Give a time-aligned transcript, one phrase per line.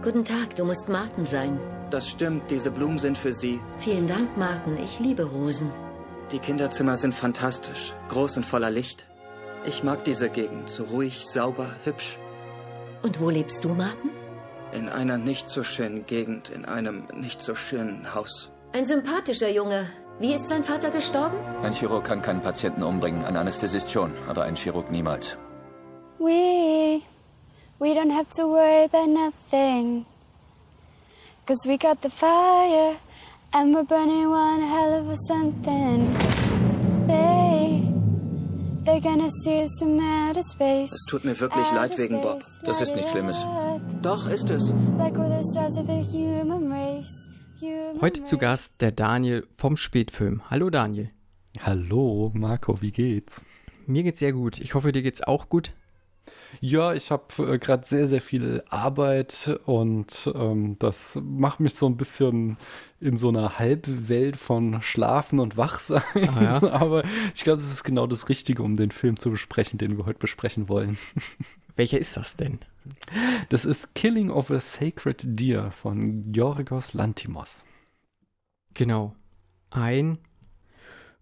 [0.00, 1.58] Guten Tag, du musst Martin sein.
[1.90, 3.60] Das stimmt, diese Blumen sind für Sie.
[3.78, 4.76] Vielen Dank, Martin.
[4.76, 5.72] Ich liebe Rosen.
[6.30, 9.08] Die Kinderzimmer sind fantastisch, groß und voller Licht.
[9.66, 12.20] Ich mag diese Gegend, so ruhig, sauber, hübsch.
[13.02, 14.10] Und wo lebst du, Martin?
[14.72, 18.50] In einer nicht so schönen Gegend, in einem nicht so schönen Haus.
[18.72, 19.88] Ein sympathischer Junge.
[20.20, 21.36] Wie ist sein Vater gestorben?
[21.62, 25.36] Ein Chirurg kann keinen Patienten umbringen, ein Anästhesist schon, aber ein Chirurg niemals.
[26.20, 26.57] We,
[27.78, 30.04] we don't have to worry about nothing.
[31.46, 32.96] Cause we got the fire
[33.54, 36.12] and we're burning one hell of a something.
[37.06, 37.82] They,
[38.84, 40.92] they're gonna see us from outer space.
[40.92, 42.42] Es tut mir wirklich leid wegen Bob.
[42.64, 43.46] Das ist nichts Schlimmes.
[44.02, 44.70] Doch, ist es.
[44.98, 47.30] Like we're the stars of the human race.
[47.60, 48.36] Human Heute zu.
[48.36, 50.42] Gast der Daniel vom Spätfilm.
[50.50, 51.10] Hallo Daniel.
[51.60, 53.40] Hallo, Marco, wie geht's?
[53.86, 54.60] Mir geht's sehr gut.
[54.60, 55.72] Ich hoffe, dir geht's auch gut.
[56.60, 61.86] Ja, ich habe äh, gerade sehr, sehr viel Arbeit und ähm, das macht mich so
[61.86, 62.56] ein bisschen
[63.00, 66.02] in so einer Halbwelt von Schlafen und Wachsein.
[66.14, 66.62] Ah, ja?
[66.72, 70.06] Aber ich glaube, es ist genau das Richtige, um den Film zu besprechen, den wir
[70.06, 70.98] heute besprechen wollen.
[71.76, 72.58] Welcher ist das denn?
[73.50, 77.64] Das ist Killing of a Sacred Deer von Yorgos Lantimos.
[78.74, 79.14] Genau.
[79.70, 80.18] Ein,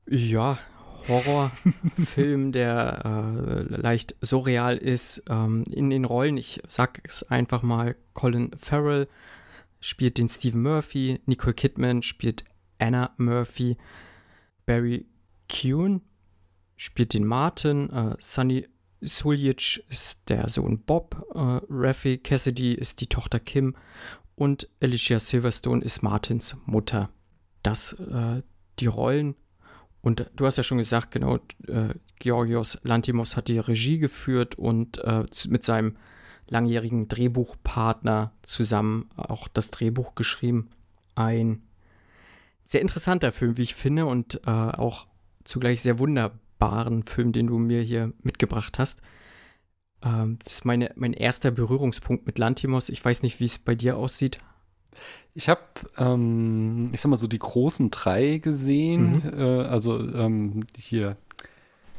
[0.09, 0.59] ja,
[1.09, 5.25] Horrorfilm, der äh, leicht surreal ist.
[5.29, 9.09] Ähm, in den Rollen, ich sag es einfach mal, Colin Farrell
[9.81, 12.45] spielt den Stephen Murphy, Nicole Kidman spielt
[12.79, 13.77] Anna Murphy,
[14.65, 15.07] Barry
[15.51, 16.03] Kuhn
[16.77, 18.67] spielt den Martin, äh, Sunny
[19.01, 23.77] Suljic ist der Sohn Bob, äh, Raffi Cassidy ist die Tochter Kim
[24.35, 27.11] und Alicia Silverstone ist Martins Mutter.
[27.63, 28.43] Das äh,
[28.79, 29.35] die Rollen.
[30.07, 34.99] Und du hast ja schon gesagt, genau, äh, Georgios Lantimos hat die Regie geführt und
[34.99, 35.97] äh, mit seinem
[36.47, 40.71] langjährigen Drehbuchpartner zusammen auch das Drehbuch geschrieben.
[41.17, 41.63] Ein
[42.63, 45.09] sehr interessanter Film, wie ich finde, und äh, auch
[45.43, 49.03] zugleich sehr wunderbaren Film, den du mir hier mitgebracht hast.
[50.05, 52.91] Ähm, das ist meine, mein erster Berührungspunkt mit Lantimos.
[52.91, 54.39] Ich weiß nicht, wie es bei dir aussieht.
[55.35, 55.61] Ich habe,
[55.99, 59.23] ähm, ich sag mal so, die großen drei gesehen.
[59.25, 59.39] Mhm.
[59.39, 61.17] Äh, also ähm, hier,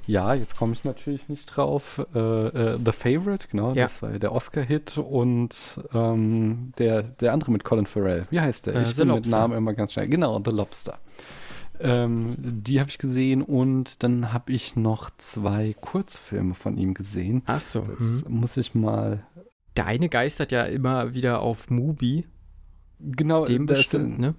[0.07, 2.03] ja, jetzt komme ich natürlich nicht drauf.
[2.15, 3.83] Äh, äh, The Favorite, genau, Ja.
[3.83, 4.97] das war ja der Oscar-Hit.
[4.97, 8.75] Und ähm, der, der andere mit Colin Farrell, wie heißt der?
[8.75, 9.27] Äh, ich bin mit.
[9.27, 10.07] Namen immer ganz schnell.
[10.07, 10.97] Genau, The Lobster.
[11.79, 17.43] Ähm, die habe ich gesehen und dann habe ich noch zwei Kurzfilme von ihm gesehen.
[17.45, 17.83] Ach so.
[17.83, 18.39] Jetzt Mhm.
[18.39, 19.23] muss ich mal.
[19.75, 22.25] Der eine geistert ja immer wieder auf Mubi.
[22.99, 24.35] Genau, Dem das- bestimmt, ne?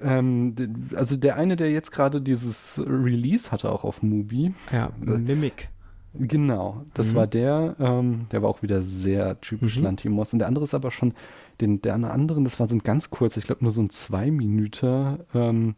[0.00, 0.54] Ähm,
[0.94, 4.54] also der eine, der jetzt gerade dieses Release hatte, auch auf Mubi.
[4.72, 5.70] Ja, Mimic.
[6.14, 7.16] Genau, das Mhm.
[7.16, 7.76] war der.
[7.80, 9.84] Ähm, der war auch wieder sehr typisch Mhm.
[9.84, 10.32] Lantimos.
[10.32, 11.14] Und der andere ist aber schon,
[11.60, 14.30] den, der anderen, das war so ein ganz kurzer, ich glaube nur so ein zwei
[14.30, 15.18] Minuten.
[15.34, 15.74] Ähm,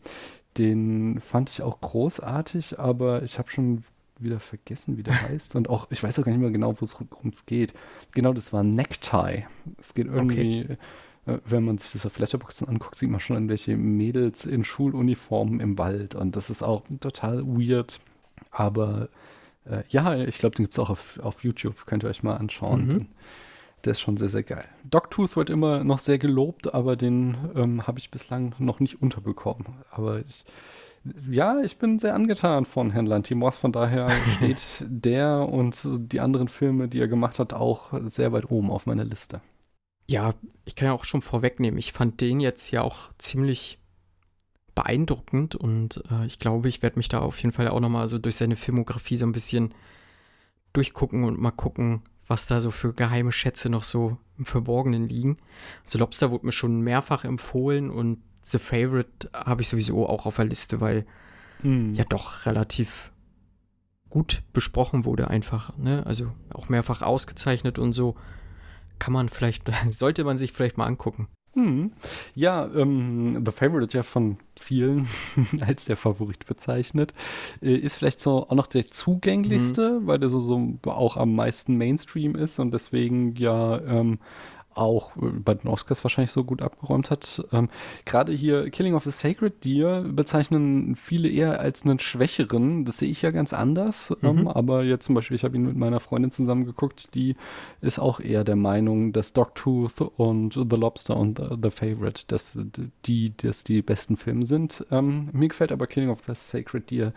[0.58, 3.82] den fand ich auch großartig, aber ich habe schon
[4.18, 5.56] wieder vergessen, wie der heißt.
[5.56, 7.72] Und auch, ich weiß auch gar nicht mehr genau, worum es geht.
[8.12, 9.44] Genau, das war Necktie.
[9.78, 10.76] Es geht irgendwie, äh,
[11.44, 15.78] wenn man sich das auf Letterboxd anguckt, sieht man schon irgendwelche Mädels in Schuluniformen im
[15.78, 16.14] Wald.
[16.14, 18.00] Und das ist auch total weird.
[18.50, 19.08] Aber
[19.64, 21.86] äh, ja, ich glaube, den gibt es auch auf, auf YouTube.
[21.86, 22.86] Könnt ihr euch mal anschauen.
[22.86, 23.06] Mhm.
[23.84, 24.66] Der ist schon sehr, sehr geil.
[24.84, 29.66] Dogtooth wird immer noch sehr gelobt, aber den ähm, habe ich bislang noch nicht unterbekommen.
[29.90, 30.44] Aber ich,
[31.30, 33.56] ja, ich bin sehr angetan von Herrn Lantimos.
[33.56, 35.80] Von daher steht der und
[36.12, 39.40] die anderen Filme, die er gemacht hat, auch sehr weit oben auf meiner Liste.
[40.10, 40.34] Ja,
[40.64, 43.78] ich kann ja auch schon vorwegnehmen, ich fand den jetzt ja auch ziemlich
[44.74, 48.18] beeindruckend und äh, ich glaube, ich werde mich da auf jeden Fall auch nochmal so
[48.18, 49.72] durch seine Filmografie so ein bisschen
[50.72, 55.36] durchgucken und mal gucken, was da so für geheime Schätze noch so im Verborgenen liegen.
[55.84, 60.34] The Lobster wurde mir schon mehrfach empfohlen und The Favorite habe ich sowieso auch auf
[60.34, 61.06] der Liste, weil
[61.94, 63.12] ja doch relativ
[64.08, 66.04] gut besprochen wurde einfach, ne?
[66.04, 68.16] Also auch mehrfach ausgezeichnet und so.
[69.00, 71.26] Kann man vielleicht, sollte man sich vielleicht mal angucken.
[71.54, 71.90] Hm.
[72.36, 75.08] Ja, ähm, The Favorite ja von vielen
[75.60, 77.12] als der Favorit bezeichnet.
[77.60, 81.76] Äh, ist vielleicht so auch noch der zugänglichste, weil der so, so auch am meisten
[81.76, 84.20] Mainstream ist und deswegen ja ähm,
[84.74, 87.44] auch äh, bei den Oscars wahrscheinlich so gut abgeräumt hat.
[87.52, 87.68] Ähm,
[88.04, 92.84] Gerade hier Killing of the Sacred Deer bezeichnen viele eher als einen schwächeren.
[92.84, 94.14] Das sehe ich ja ganz anders.
[94.22, 94.48] Ähm, Mhm.
[94.48, 97.36] aber jetzt zum Beispiel, ich habe ihn mit meiner Freundin zusammen geguckt, die
[97.80, 102.58] ist auch eher der Meinung, dass Dogtooth und The Lobster und The, the Favorite, dass
[103.06, 104.86] die, dass die besten Filme sind.
[104.90, 107.12] Ähm, mir gefällt aber Killing of the Sacred Deer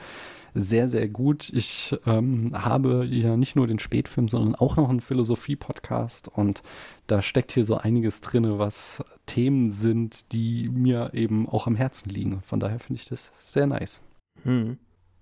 [0.54, 1.50] sehr, sehr gut.
[1.50, 6.64] Ich ähm, habe ja nicht nur den Spätfilm, sondern auch noch einen Philosophie-Podcast und
[7.08, 12.10] da steckt hier so einiges drin, was Themen sind, die mir eben auch am Herzen
[12.10, 12.42] liegen.
[12.44, 14.02] Von daher finde ich das sehr nice.
[14.44, 14.78] Hm.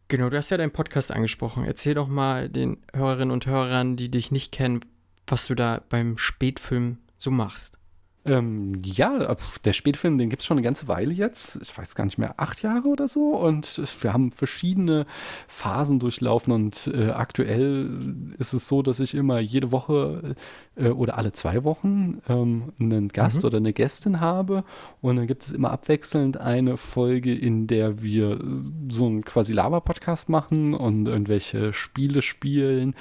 [0.07, 1.63] Genau, du hast ja deinen Podcast angesprochen.
[1.63, 4.81] Erzähl doch mal den Hörerinnen und Hörern, die dich nicht kennen,
[5.25, 7.77] was du da beim Spätfilm so machst.
[8.23, 9.35] Ähm, ja,
[9.65, 11.57] der Spätfilm, den gibt es schon eine ganze Weile jetzt.
[11.59, 13.35] Ich weiß gar nicht mehr, acht Jahre oder so.
[13.35, 15.07] Und wir haben verschiedene
[15.47, 16.53] Phasen durchlaufen.
[16.53, 17.89] Und äh, aktuell
[18.37, 20.35] ist es so, dass ich immer jede Woche
[20.75, 23.47] äh, oder alle zwei Wochen ähm, einen Gast mhm.
[23.47, 24.65] oder eine Gästin habe.
[25.01, 28.39] Und dann gibt es immer abwechselnd eine Folge, in der wir
[28.87, 32.93] so einen quasi Lava-Podcast machen und irgendwelche Spiele spielen.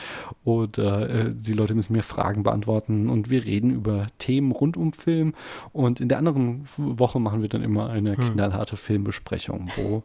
[0.45, 3.11] Oder äh, die Leute müssen mir Fragen beantworten.
[3.11, 5.35] Und wir reden über Themen rund um Film Film.
[5.73, 8.33] Und in der anderen Woche machen wir dann immer eine hm.
[8.33, 10.03] knallharte Filmbesprechung, wo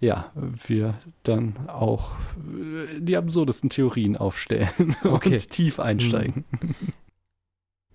[0.00, 5.34] ja, wir dann auch äh, die absurdesten Theorien aufstellen okay.
[5.34, 6.44] und tief einsteigen.
[6.60, 6.74] Hm.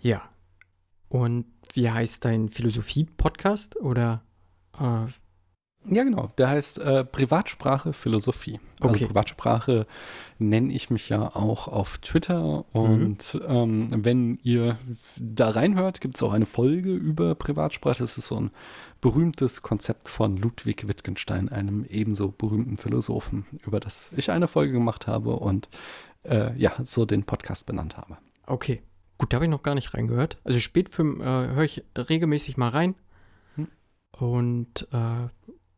[0.01, 0.29] Ja.
[1.09, 3.75] Und wie heißt dein Philosophie-Podcast?
[3.75, 4.23] Oder
[4.79, 5.07] äh,
[5.85, 6.31] ja, genau.
[6.37, 8.59] Der heißt äh, Privatsprache Philosophie.
[8.79, 9.05] Also okay.
[9.05, 9.87] Privatsprache
[10.37, 12.65] nenne ich mich ja auch auf Twitter.
[12.73, 13.41] Und mhm.
[13.47, 14.77] ähm, wenn ihr
[15.17, 17.99] da reinhört, gibt es auch eine Folge über Privatsprache.
[17.99, 18.51] Das ist so ein
[19.01, 25.07] berühmtes Konzept von Ludwig Wittgenstein, einem ebenso berühmten Philosophen, über das ich eine Folge gemacht
[25.07, 25.69] habe und
[26.23, 28.17] äh, ja, so den Podcast benannt habe.
[28.45, 28.81] Okay.
[29.17, 30.37] Gut, da habe ich noch gar nicht reingehört.
[30.43, 32.95] Also Spätfilm äh, höre ich regelmäßig mal rein.
[33.55, 33.67] Hm.
[34.11, 35.27] Und äh,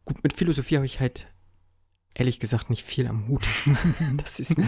[0.05, 1.27] Gut, mit Philosophie habe ich halt
[2.13, 3.45] ehrlich gesagt nicht viel am Hut.
[4.17, 4.63] das ist ja,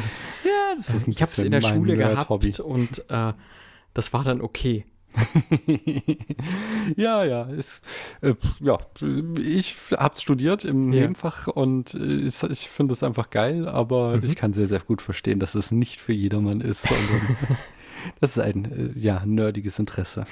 [0.76, 2.54] das ist ich habe es in der Schule gehabt Hobby.
[2.62, 3.34] und äh,
[3.94, 4.86] das war dann okay.
[6.96, 7.82] ja, ja, ist,
[8.22, 8.80] äh, ja,
[9.40, 11.02] ich habe es studiert im ja.
[11.02, 14.24] Nebenfach und äh, ich, ich finde es einfach geil, aber mhm.
[14.24, 17.38] ich kann sehr, sehr gut verstehen, dass es nicht für jedermann ist, sondern
[18.22, 20.26] das ist ein, äh, ja, nerdiges Interesse.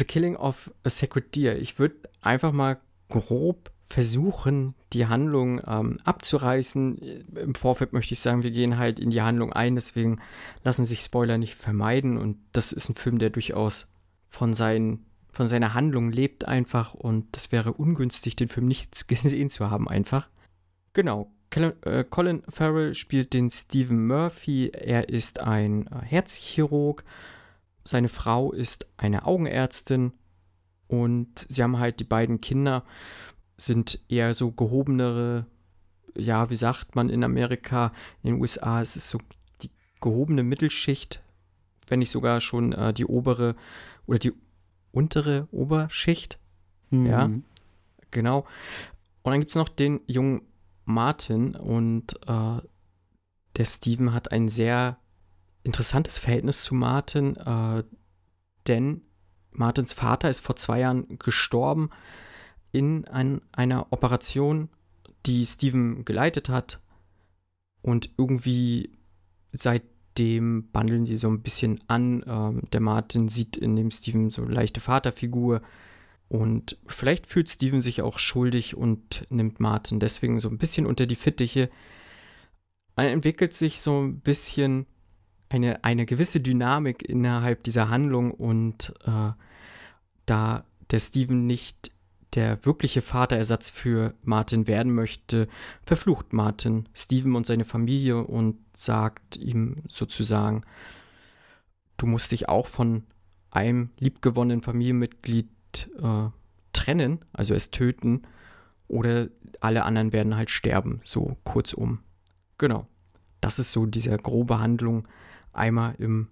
[0.00, 1.60] The Killing of a Sacred Deer.
[1.60, 2.78] Ich würde einfach mal
[3.10, 6.98] grob versuchen, die Handlung ähm, abzureißen.
[7.36, 10.20] Im Vorfeld möchte ich sagen, wir gehen halt in die Handlung ein, deswegen
[10.64, 12.16] lassen sich Spoiler nicht vermeiden.
[12.16, 13.88] Und das ist ein Film, der durchaus
[14.28, 16.94] von, seinen, von seiner Handlung lebt einfach.
[16.94, 20.28] Und das wäre ungünstig, den Film nicht gesehen zu haben einfach.
[20.92, 21.30] Genau.
[21.52, 24.68] Äh, Colin Farrell spielt den Stephen Murphy.
[24.68, 27.04] Er ist ein äh, Herzchirurg
[27.84, 30.12] seine Frau ist eine Augenärztin
[30.86, 32.84] und sie haben halt die beiden Kinder,
[33.56, 35.46] sind eher so gehobenere,
[36.16, 37.92] ja, wie sagt man in Amerika,
[38.22, 39.18] in den USA, es ist so
[39.62, 41.22] die gehobene Mittelschicht,
[41.86, 43.56] wenn nicht sogar schon äh, die obere
[44.06, 44.32] oder die
[44.92, 46.38] untere Oberschicht.
[46.90, 47.06] Mhm.
[47.06, 47.30] Ja,
[48.10, 48.46] genau.
[49.22, 50.42] Und dann gibt es noch den jungen
[50.84, 52.60] Martin und äh,
[53.56, 54.98] der Steven hat ein sehr
[55.62, 57.84] interessantes Verhältnis zu Martin, äh,
[58.66, 59.02] denn
[59.50, 61.90] Martins Vater ist vor zwei Jahren gestorben
[62.72, 64.68] in ein, einer Operation,
[65.26, 66.80] die Steven geleitet hat.
[67.82, 68.98] Und irgendwie
[69.52, 72.22] seitdem bandeln sie so ein bisschen an.
[72.26, 75.62] Ähm, der Martin sieht in dem Steven so leichte Vaterfigur.
[76.28, 81.06] Und vielleicht fühlt Steven sich auch schuldig und nimmt Martin deswegen so ein bisschen unter
[81.06, 81.70] die Fittiche.
[82.94, 84.86] Er entwickelt sich so ein bisschen
[85.50, 89.32] eine, eine gewisse Dynamik innerhalb dieser Handlung und äh,
[90.24, 91.92] da der Steven nicht
[92.34, 95.48] der wirkliche Vaterersatz für Martin werden möchte,
[95.82, 100.62] verflucht Martin Steven und seine Familie und sagt ihm sozusagen,
[101.96, 103.02] du musst dich auch von
[103.50, 105.48] einem liebgewonnenen Familienmitglied
[106.00, 106.28] äh,
[106.72, 108.22] trennen, also es töten,
[108.86, 109.28] oder
[109.58, 111.98] alle anderen werden halt sterben, so kurzum.
[112.58, 112.86] Genau.
[113.40, 115.08] Das ist so diese grobe Handlung
[115.52, 116.28] einmal im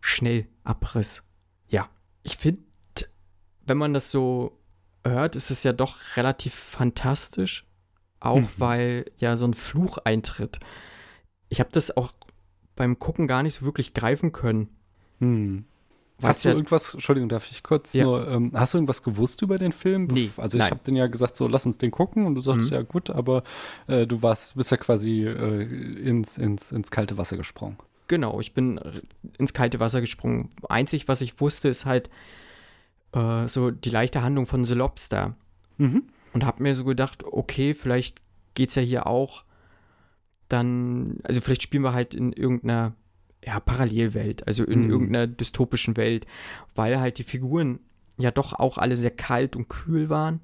[0.00, 1.22] Schnellabriss.
[1.68, 1.88] Ja,
[2.22, 2.62] ich finde,
[3.66, 4.58] wenn man das so
[5.04, 7.66] hört, ist es ja doch relativ fantastisch,
[8.20, 8.48] auch mhm.
[8.56, 10.58] weil ja so ein Fluch eintritt.
[11.48, 12.12] Ich habe das auch
[12.76, 14.68] beim Gucken gar nicht so wirklich greifen können.
[15.18, 15.64] Hm.
[16.22, 18.04] Hast du ja, irgendwas, Entschuldigung, darf ich kurz ja.
[18.04, 20.06] nur, ähm, hast du irgendwas gewusst über den Film?
[20.06, 22.70] Nee, also ich habe den ja gesagt, so lass uns den gucken und du sagst,
[22.70, 22.76] mhm.
[22.76, 23.44] ja gut, aber
[23.86, 27.76] äh, du warst, bist ja quasi äh, ins, ins, ins kalte Wasser gesprungen.
[28.08, 28.80] Genau, ich bin
[29.38, 30.50] ins kalte Wasser gesprungen.
[30.68, 32.10] Einzig, was ich wusste, ist halt
[33.12, 35.36] äh, so die leichte Handlung von The Lobster.
[35.76, 36.04] Mhm.
[36.32, 38.20] Und habe mir so gedacht, okay, vielleicht
[38.54, 39.44] geht es ja hier auch
[40.48, 42.94] dann, also vielleicht spielen wir halt in irgendeiner
[43.44, 44.90] ja, Parallelwelt, also in mhm.
[44.90, 46.26] irgendeiner dystopischen Welt,
[46.74, 47.80] weil halt die Figuren
[48.16, 50.40] ja doch auch alle sehr kalt und kühl waren,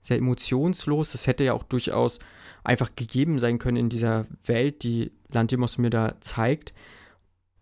[0.00, 1.12] sehr emotionslos.
[1.12, 2.20] Das hätte ja auch durchaus
[2.64, 6.72] einfach gegeben sein können in dieser Welt, die Lantimos mir da zeigt.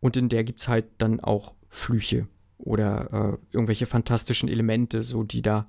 [0.06, 5.24] Und in der gibt es halt dann auch Flüche oder äh, irgendwelche fantastischen Elemente, so
[5.24, 5.66] die da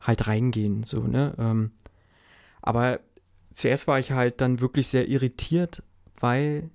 [0.00, 1.34] halt reingehen, so, ne?
[1.36, 1.72] Ähm,
[2.62, 3.00] aber
[3.52, 5.82] zuerst war ich halt dann wirklich sehr irritiert,
[6.18, 6.70] weil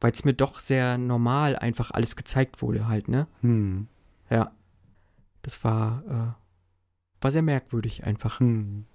[0.00, 3.26] weil es mir doch sehr normal einfach alles gezeigt wurde halt, ne?
[3.42, 3.86] Hm.
[4.30, 4.52] Ja.
[5.42, 8.40] Das war, äh, war sehr merkwürdig einfach.
[8.40, 8.86] Hm.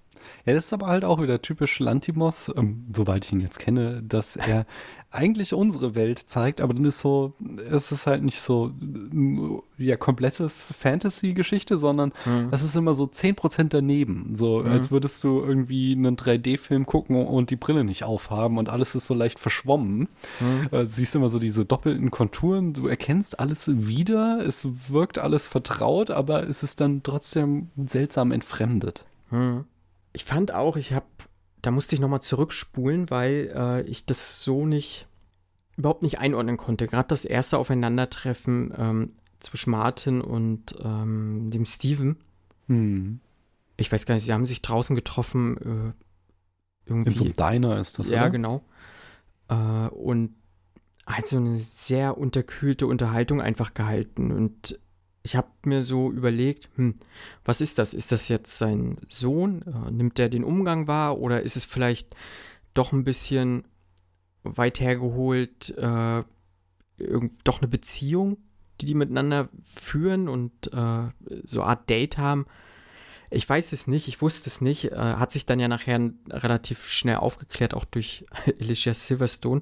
[0.45, 4.01] Ja, das ist aber halt auch wieder typisch Lantimos, ähm, soweit ich ihn jetzt kenne,
[4.03, 4.65] dass er
[5.13, 7.33] eigentlich unsere Welt zeigt, aber dann ist so,
[7.69, 8.71] es ist halt nicht so
[9.77, 12.47] ja komplettes Fantasy-Geschichte, sondern Mhm.
[12.51, 14.33] es ist immer so 10% daneben.
[14.35, 14.67] So, Mhm.
[14.71, 19.07] als würdest du irgendwie einen 3D-Film gucken und die Brille nicht aufhaben und alles ist
[19.07, 20.07] so leicht verschwommen.
[20.39, 20.67] Mhm.
[20.71, 26.09] Äh, siehst immer so diese doppelten Konturen, du erkennst alles wieder, es wirkt alles vertraut,
[26.09, 29.05] aber es ist dann trotzdem seltsam entfremdet.
[29.29, 29.65] Hm.
[30.13, 31.05] Ich fand auch, ich habe,
[31.61, 35.07] da musste ich nochmal zurückspulen, weil äh, ich das so nicht,
[35.77, 36.87] überhaupt nicht einordnen konnte.
[36.87, 42.17] Gerade das erste Aufeinandertreffen ähm, zwischen Martin und ähm, dem Steven.
[42.67, 43.19] Hm.
[43.77, 45.57] Ich weiß gar nicht, sie haben sich draußen getroffen.
[45.57, 45.93] Äh,
[46.85, 47.09] irgendwie.
[47.09, 48.29] In so einem Diner ist das, ja, oder?
[48.29, 48.63] genau.
[49.49, 50.35] Äh, und
[51.05, 54.31] halt so eine sehr unterkühlte Unterhaltung einfach gehalten.
[54.31, 54.79] Und
[55.23, 56.95] ich habe mir so überlegt, hm,
[57.45, 57.93] was ist das?
[57.93, 59.61] Ist das jetzt sein Sohn?
[59.61, 61.19] Äh, nimmt der den Umgang wahr?
[61.19, 62.15] Oder ist es vielleicht
[62.73, 63.65] doch ein bisschen
[64.43, 66.23] weit hergeholt, äh,
[67.43, 68.37] doch eine Beziehung,
[68.79, 71.09] die die miteinander führen und äh,
[71.43, 72.45] so eine Art Date haben?
[73.29, 74.91] Ich weiß es nicht, ich wusste es nicht.
[74.91, 75.99] Äh, hat sich dann ja nachher
[76.29, 78.23] relativ schnell aufgeklärt, auch durch
[78.59, 79.61] Alicia Silverstone.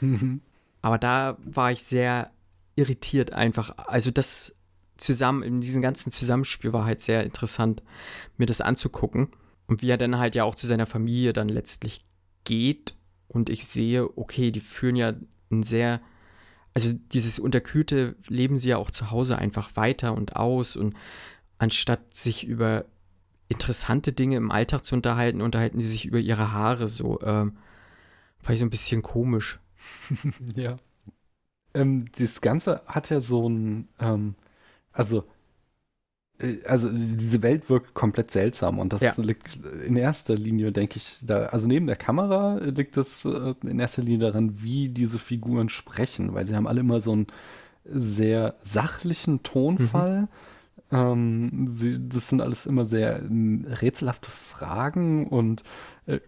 [0.00, 0.40] Mhm.
[0.80, 2.30] Aber da war ich sehr
[2.74, 3.76] irritiert einfach.
[3.76, 4.54] Also das
[4.98, 7.82] zusammen, in diesem ganzen Zusammenspiel war halt sehr interessant,
[8.36, 9.28] mir das anzugucken.
[9.66, 12.04] Und wie er dann halt ja auch zu seiner Familie dann letztlich
[12.44, 12.94] geht.
[13.28, 15.14] Und ich sehe, okay, die führen ja
[15.50, 16.00] ein sehr,
[16.74, 20.76] also dieses Unterkühlte leben sie ja auch zu Hause einfach weiter und aus.
[20.76, 20.94] Und
[21.58, 22.86] anstatt sich über
[23.48, 27.20] interessante Dinge im Alltag zu unterhalten, unterhalten sie sich über ihre Haare so.
[27.22, 27.56] Ähm,
[28.40, 29.58] fand ich so ein bisschen komisch.
[30.54, 30.76] Ja.
[31.74, 34.34] Ähm, das Ganze hat ja so ein, ähm,
[34.92, 35.24] also,
[36.40, 39.14] äh, also diese Welt wirkt komplett seltsam und das Ja.
[39.22, 43.78] liegt in erster Linie, denke ich, da, also neben der Kamera liegt das äh, in
[43.78, 47.26] erster Linie daran, wie diese Figuren sprechen, weil sie haben alle immer so einen
[47.84, 50.28] sehr sachlichen Tonfall.
[50.90, 55.62] Ähm, sie, das sind alles immer sehr ähm, rätselhafte Fragen und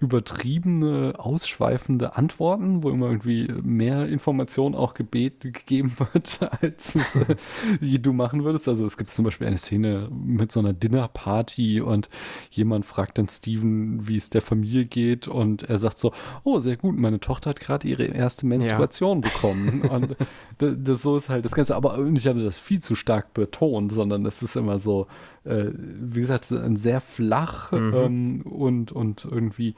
[0.01, 7.99] übertriebene, ausschweifende Antworten, wo immer irgendwie mehr Information auch gebet, gegeben wird, als es, äh,
[7.99, 8.69] du machen würdest.
[8.69, 12.11] Also es gibt zum Beispiel eine Szene mit so einer Dinnerparty und
[12.51, 16.13] jemand fragt dann Steven, wie es der Familie geht und er sagt so,
[16.45, 19.83] oh, sehr gut, meine Tochter hat gerade ihre erste Menstruation bekommen.
[19.83, 20.17] Und
[20.59, 21.75] das, das, so ist halt das Ganze.
[21.75, 25.07] Aber ich habe das viel zu stark betont, sondern es ist immer so,
[25.40, 27.95] äh, wie gesagt, sehr flach Mhm.
[27.95, 29.75] ähm, und, und irgendwie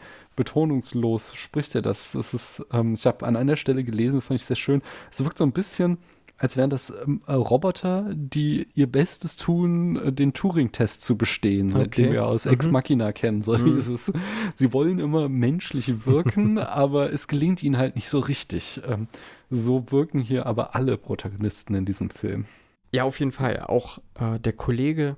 [0.57, 2.15] betonungslos spricht er das.
[2.15, 4.83] Es ist, ähm, ich habe an einer Stelle gelesen, das fand ich sehr schön.
[5.11, 5.99] Es wirkt so ein bisschen,
[6.39, 11.75] als wären das ähm, äh, Roboter, die ihr Bestes tun, äh, den Turing-Test zu bestehen,
[11.77, 12.03] Okay.
[12.05, 12.73] den wir aus Ex Mhm.
[12.73, 13.43] Machina kennen.
[13.43, 13.65] So Mhm.
[13.77, 14.13] dieses,
[14.55, 18.81] sie wollen immer menschlich wirken, aber es gelingt ihnen halt nicht so richtig.
[18.87, 19.07] Ähm,
[19.51, 22.47] so wirken hier aber alle Protagonisten in diesem Film.
[22.93, 23.61] Ja, auf jeden Fall.
[23.61, 25.17] Auch äh, der Kollege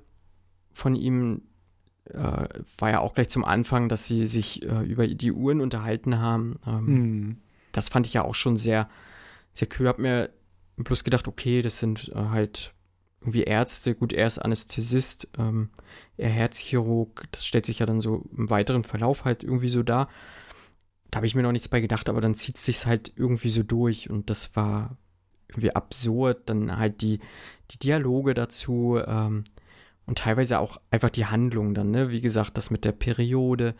[0.75, 1.41] von ihm
[2.05, 6.19] äh, war ja auch gleich zum Anfang, dass sie sich äh, über die Uhren unterhalten
[6.19, 6.59] haben.
[6.67, 7.37] Ähm, Mhm.
[7.71, 8.87] Das fand ich ja auch schon sehr,
[9.53, 9.87] sehr cool.
[9.87, 10.29] Hab mir
[10.77, 12.73] bloß gedacht, okay, das sind äh, halt
[13.19, 13.95] irgendwie Ärzte.
[13.95, 15.69] Gut, er ist Anästhesist, ähm,
[16.15, 17.23] er Herzchirurg.
[17.31, 20.07] Das stellt sich ja dann so im weiteren Verlauf halt irgendwie so dar.
[21.11, 23.49] Da habe ich mir noch nichts bei gedacht, aber dann zieht es sich halt irgendwie
[23.49, 24.97] so durch und das war
[25.49, 26.49] irgendwie absurd.
[26.49, 27.19] Dann halt die,
[27.71, 29.43] die Dialoge dazu ähm,
[30.05, 32.09] und teilweise auch einfach die Handlung dann, ne?
[32.09, 33.75] Wie gesagt, das mit der Periode,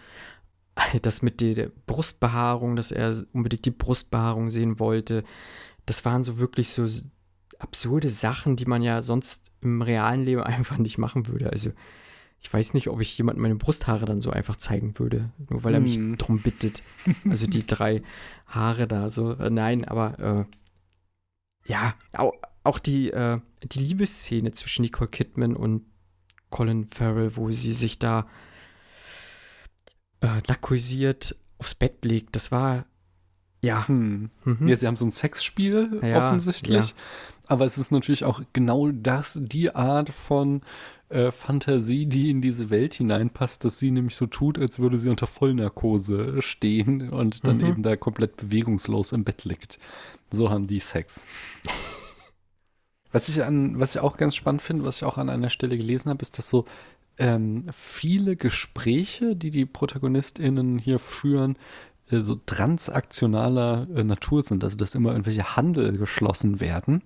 [1.02, 5.24] das mit der Brustbehaarung, dass er unbedingt die Brustbehaarung sehen wollte.
[5.86, 6.86] Das waren so wirklich so
[7.60, 11.52] absurde Sachen, die man ja sonst im realen Leben einfach nicht machen würde.
[11.52, 11.72] Also
[12.42, 15.74] ich weiß nicht, ob ich jemandem meine Brusthaare dann so einfach zeigen würde, nur weil
[15.74, 16.18] er mich Hm.
[16.18, 16.84] drum bittet.
[17.30, 18.04] Also die drei
[18.46, 24.84] Haare da, so äh, nein, aber äh, ja, auch, auch die, äh, die Liebesszene zwischen
[24.84, 25.86] Nicole Kidman und
[26.56, 28.28] Colin Farrell, wo sie sich da
[30.22, 32.86] äh, narkosiert aufs Bett legt, das war
[33.62, 33.86] ja.
[33.90, 34.30] Hm.
[34.46, 34.68] Mhm.
[34.68, 36.90] Ja, sie haben so ein Sexspiel Ja, offensichtlich.
[36.90, 36.96] ja.
[37.48, 40.62] Aber es ist natürlich auch genau das, die Art von
[41.10, 45.10] äh, Fantasie, die in diese Welt hineinpasst, dass sie nämlich so tut, als würde sie
[45.10, 47.66] unter Vollnarkose stehen und dann Mhm.
[47.66, 49.78] eben da komplett bewegungslos im Bett liegt.
[50.32, 51.26] So haben die Sex.
[53.16, 55.78] Was ich an, was ich auch ganz spannend finde, was ich auch an einer Stelle
[55.78, 56.66] gelesen habe, ist, dass so
[57.18, 61.58] ähm, viele Gespräche, die die ProtagonistInnen hier führen,
[62.12, 67.04] äh, so transaktionaler äh, Natur sind, also dass immer irgendwelche Handel geschlossen werden.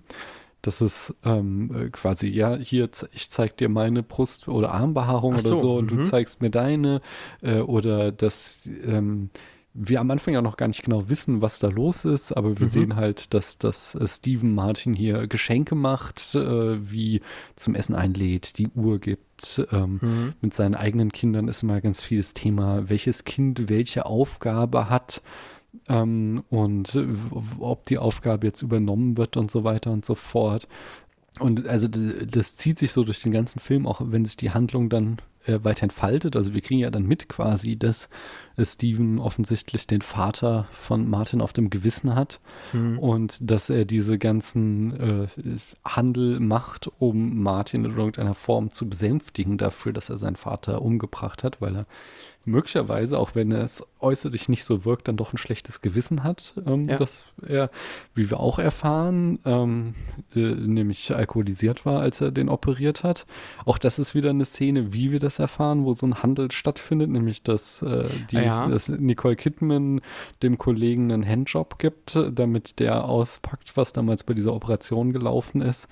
[0.62, 5.40] Das ist ähm, äh, quasi, ja, hier, ich zeig dir meine Brust- oder Armbehaarung Ach
[5.42, 6.04] oder so, so und du mhm.
[6.04, 7.02] zeigst mir deine
[7.40, 9.30] äh, oder dass ähm,
[9.72, 12.66] wir am Anfang ja noch gar nicht genau wissen, was da los ist, aber wir
[12.66, 12.70] Mhm.
[12.70, 17.20] sehen halt, dass, dass äh, Steven Martin hier Geschenke macht, äh, wie
[17.56, 19.64] zum Essen einlädt, die Uhr gibt.
[19.70, 20.32] Ähm, Mhm.
[20.40, 25.22] Mit seinen eigenen Kindern ist immer ganz vieles Thema, welches Kind welche Aufgabe hat
[25.88, 27.06] ähm, und äh,
[27.60, 30.66] ob die Aufgabe jetzt übernommen wird und so weiter und so fort.
[31.38, 34.90] Und also das zieht sich so durch den ganzen Film, auch wenn sich die Handlung
[34.90, 36.36] dann äh, weiter entfaltet.
[36.36, 38.08] Also wir kriegen ja dann mit quasi, dass
[38.56, 42.40] äh, Steven offensichtlich den Vater von Martin auf dem Gewissen hat
[42.72, 42.98] Mhm.
[42.98, 45.26] und dass er diese ganzen äh,
[45.84, 51.42] Handel macht, um Martin in irgendeiner Form zu besänftigen dafür, dass er seinen Vater umgebracht
[51.44, 51.86] hat, weil er
[52.46, 56.88] möglicherweise, auch wenn es äußerlich nicht so wirkt, dann doch ein schlechtes Gewissen hat, ähm,
[56.88, 56.96] Ja.
[56.96, 57.70] dass er,
[58.14, 59.94] wie wir auch erfahren, ähm,
[60.34, 63.26] äh, nämlich alkoholisiert war, als er den operiert hat.
[63.66, 67.10] Auch das ist wieder eine Szene, wie wir das erfahren, wo so ein Handel stattfindet,
[67.10, 68.66] nämlich dass, äh, die, Ja.
[68.66, 70.00] dass Nicole Kidman
[70.42, 75.88] dem Kollegen einen Handjob gibt, damit der auspackt, was damals bei dieser Operation gelaufen ist.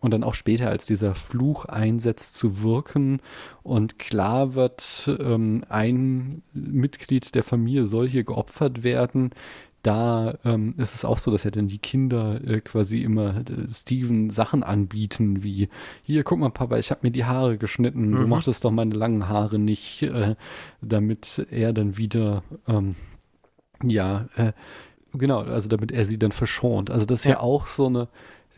[0.00, 3.20] Und dann auch später, als dieser Fluch einsetzt, zu wirken
[3.62, 9.30] und klar wird, ähm, ein Mitglied der Familie soll hier geopfert werden.
[9.86, 13.72] Da ähm, ist es auch so, dass ja dann die Kinder äh, quasi immer äh,
[13.72, 15.68] Steven Sachen anbieten, wie
[16.02, 18.28] hier, guck mal, Papa, ich habe mir die Haare geschnitten, du Mhm.
[18.28, 20.34] mochtest doch meine langen Haare nicht, äh,
[20.82, 22.96] damit er dann wieder, ähm,
[23.84, 24.52] ja, äh,
[25.12, 26.90] genau, also damit er sie dann verschont.
[26.90, 27.40] Also das ist ja, Ja.
[27.40, 28.08] auch so eine,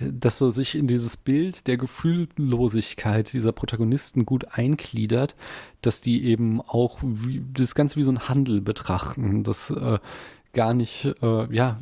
[0.01, 5.35] dass so sich in dieses Bild der Gefühllosigkeit dieser Protagonisten gut eingliedert,
[5.83, 9.99] dass die eben auch wie, das Ganze wie so ein Handel betrachten, das äh,
[10.59, 11.79] gar nicht, äh, ja,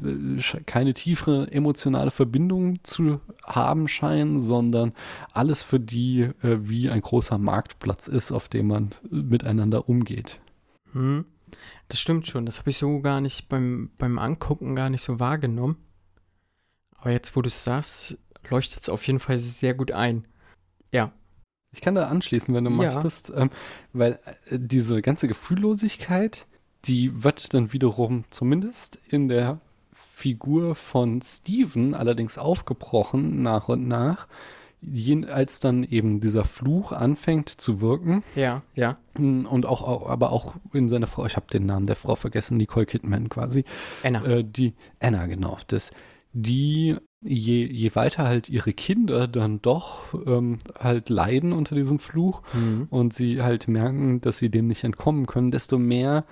[0.67, 4.93] keine tiefere emotionale Verbindung zu haben scheinen, sondern
[5.33, 10.41] alles für die äh, wie ein großer Marktplatz ist, auf dem man äh, miteinander umgeht.
[10.93, 11.25] Mhm.
[11.89, 12.45] Das stimmt schon.
[12.45, 15.77] Das habe ich so gar nicht beim, beim Angucken gar nicht so wahrgenommen.
[16.99, 18.19] Aber jetzt, wo du es sagst,
[18.51, 20.27] leuchtet es auf jeden Fall sehr gut ein.
[20.93, 21.13] Ja.
[21.73, 22.77] Ich kann da anschließen, wenn du Ja.
[22.93, 23.49] möchtest, ähm,
[23.95, 24.19] weil
[24.51, 26.47] äh, diese ganze Gefühllosigkeit,
[26.85, 29.61] die wird dann wiederum zumindest in der
[29.93, 34.29] Figur von Steven allerdings aufgebrochen nach und nach,
[35.29, 38.99] als dann eben dieser Fluch anfängt zu wirken Ja, ja.
[39.19, 42.15] Mm, und auch, auch aber auch in seiner Frau, ich habe den Namen der Frau
[42.15, 43.65] vergessen, Nicole Kidman quasi,
[44.05, 44.25] Anna.
[44.25, 45.91] äh, die Anna, genau, das,
[46.33, 52.43] die je, je weiter halt ihre Kinder dann doch ähm, halt leiden unter diesem Fluch
[52.53, 52.87] Mhm.
[52.91, 56.25] und sie halt merken, dass sie dem nicht entkommen können, desto mehr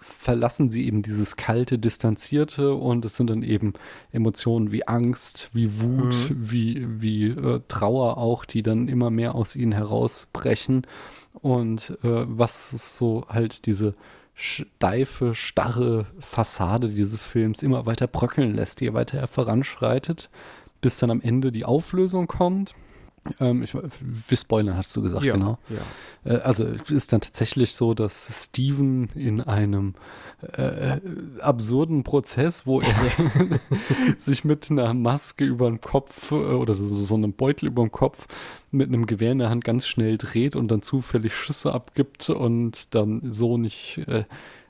[0.00, 3.74] verlassen sie eben dieses kalte, distanzierte und es sind dann eben
[4.12, 9.56] Emotionen wie Angst, wie Wut, wie, wie äh, Trauer auch, die dann immer mehr aus
[9.56, 10.86] ihnen herausbrechen
[11.34, 13.94] und äh, was so halt diese
[14.34, 20.30] steife, starre Fassade dieses Films immer weiter bröckeln lässt, je weiter er voranschreitet,
[20.80, 22.74] bis dann am Ende die Auflösung kommt.
[23.38, 25.58] Ähm, ich, wir spoilern, hast du gesagt, ja, genau.
[25.68, 26.32] Ja.
[26.32, 29.94] Äh, Also ist dann tatsächlich so, dass Steven in einem
[30.42, 31.00] äh,
[31.40, 32.94] absurden Prozess, wo er
[34.18, 37.92] sich mit einer Maske über den Kopf äh, oder so, so einem Beutel über dem
[37.92, 38.26] Kopf
[38.70, 42.94] mit einem Gewehr in der Hand ganz schnell dreht und dann zufällig Schüsse abgibt und
[42.94, 44.24] dann so nicht äh,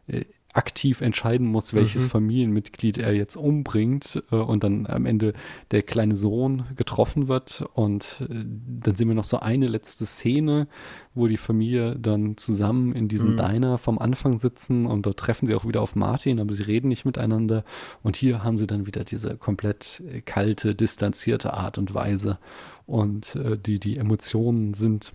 [0.09, 2.09] äh, aktiv entscheiden muss, welches Mhm.
[2.09, 5.33] Familienmitglied er jetzt umbringt äh, und dann am Ende
[5.71, 8.45] der kleine Sohn getroffen wird und äh,
[8.83, 10.67] dann sehen wir noch so eine letzte Szene,
[11.15, 13.37] wo die Familie dann zusammen in diesem Mhm.
[13.37, 16.89] Diner vom Anfang sitzen und dort treffen sie auch wieder auf Martin, aber sie reden
[16.89, 17.65] nicht miteinander
[18.03, 22.39] und hier haben sie dann wieder diese komplett kalte, distanzierte Art und Weise
[22.87, 25.13] und äh, die, die Emotionen sind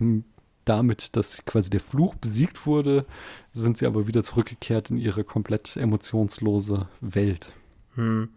[0.68, 3.06] damit, dass quasi der Fluch besiegt wurde,
[3.52, 7.52] sind sie aber wieder zurückgekehrt in ihre komplett emotionslose Welt.
[7.94, 8.28] Hm.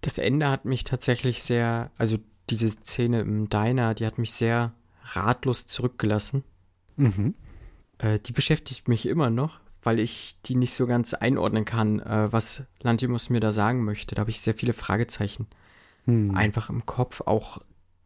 [0.00, 2.16] Das Ende hat mich tatsächlich sehr, also
[2.50, 4.72] diese Szene im Diner, die hat mich sehr
[5.04, 6.44] ratlos zurückgelassen.
[6.96, 7.34] Mhm.
[7.98, 12.32] Äh, die beschäftigt mich immer noch, weil ich die nicht so ganz einordnen kann, äh,
[12.32, 14.14] was Lantimos mir da sagen möchte.
[14.14, 15.46] Da habe ich sehr viele Fragezeichen
[16.04, 16.34] Hm.
[16.34, 17.20] einfach im Kopf.
[17.22, 17.58] Auch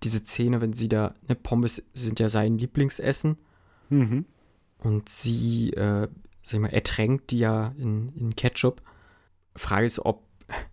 [0.03, 3.39] diese Szene, wenn sie da, ne, Pommes sind ja sein Lieblingsessen
[3.89, 4.25] Mhm.
[4.79, 6.09] Und sie, äh,
[6.43, 8.83] sag ich mal, ertränkt die ja in, in Ketchup.
[9.55, 10.23] Frage ist, ob,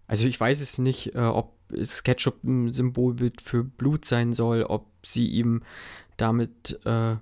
[0.08, 4.64] also ich weiß es nicht, äh, ob das Ketchup ein Symbolbild für Blut sein soll,
[4.64, 5.64] ob sie ihm
[6.18, 7.16] damit äh,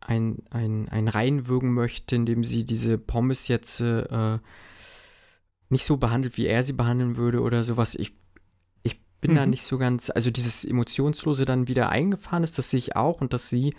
[0.00, 4.38] ein, ein, ein reinwürgen möchte, indem sie diese Pommes jetzt äh,
[5.68, 7.94] nicht so behandelt, wie er sie behandeln würde oder sowas.
[7.94, 8.14] Ich,
[8.82, 9.36] ich bin Mhm.
[9.36, 13.20] da nicht so ganz, also dieses Emotionslose dann wieder eingefahren ist, das sehe ich auch
[13.20, 13.74] und dass sie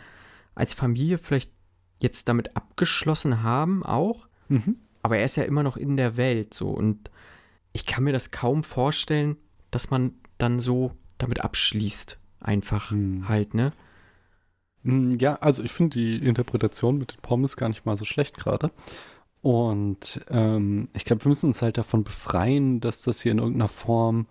[0.54, 1.52] als Familie vielleicht
[2.00, 4.78] jetzt damit abgeschlossen haben auch, Mhm.
[5.04, 7.10] aber er ist ja immer noch in der Welt so und
[7.74, 9.38] ich kann mir das kaum vorstellen,
[9.72, 12.18] dass man dann so damit abschließt.
[12.42, 13.28] Einfach Hm.
[13.30, 13.72] halt, ne?
[14.84, 18.38] Mm, Ja, also ich finde die Interpretation mit den Pommes gar nicht mal so schlecht
[18.38, 18.72] gerade.
[19.42, 23.68] Und ähm, ich glaube, wir müssen uns halt davon befreien, dass das hier in irgendeiner
[23.70, 24.28] Form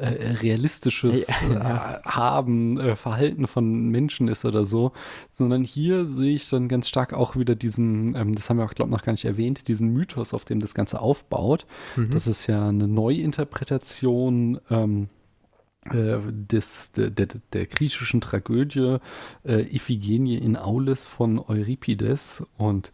[0.00, 4.92] äh, realistisches Ja, äh, Haben, äh, Verhalten von Menschen ist oder so,
[5.30, 8.74] sondern hier sehe ich dann ganz stark auch wieder diesen, ähm, das haben wir auch,
[8.74, 11.66] glaube ich, noch gar nicht erwähnt, diesen Mythos, auf dem das Ganze aufbaut.
[11.96, 12.10] Mhm.
[12.12, 15.08] Das ist ja eine Neuinterpretation ähm,
[15.90, 18.98] äh, des, der, der, der griechischen Tragödie
[19.44, 22.42] Iphigenie in Aulis von Euripides.
[22.56, 22.90] Und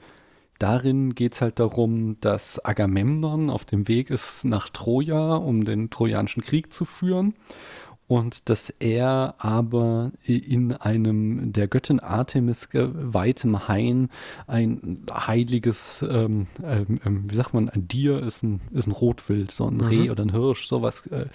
[0.58, 5.90] darin geht es halt darum, dass Agamemnon auf dem Weg ist nach Troja, um den
[5.90, 7.34] Trojanischen Krieg zu führen.
[8.08, 14.10] Und dass er aber in einem der Göttin Artemis geweihtem Hain
[14.46, 19.50] ein heiliges, ähm, ähm, ähm, wie sagt man, ein Tier ist ein, ist ein Rotwild,
[19.50, 21.26] so ein Reh oder ein Hirsch, sowas äh,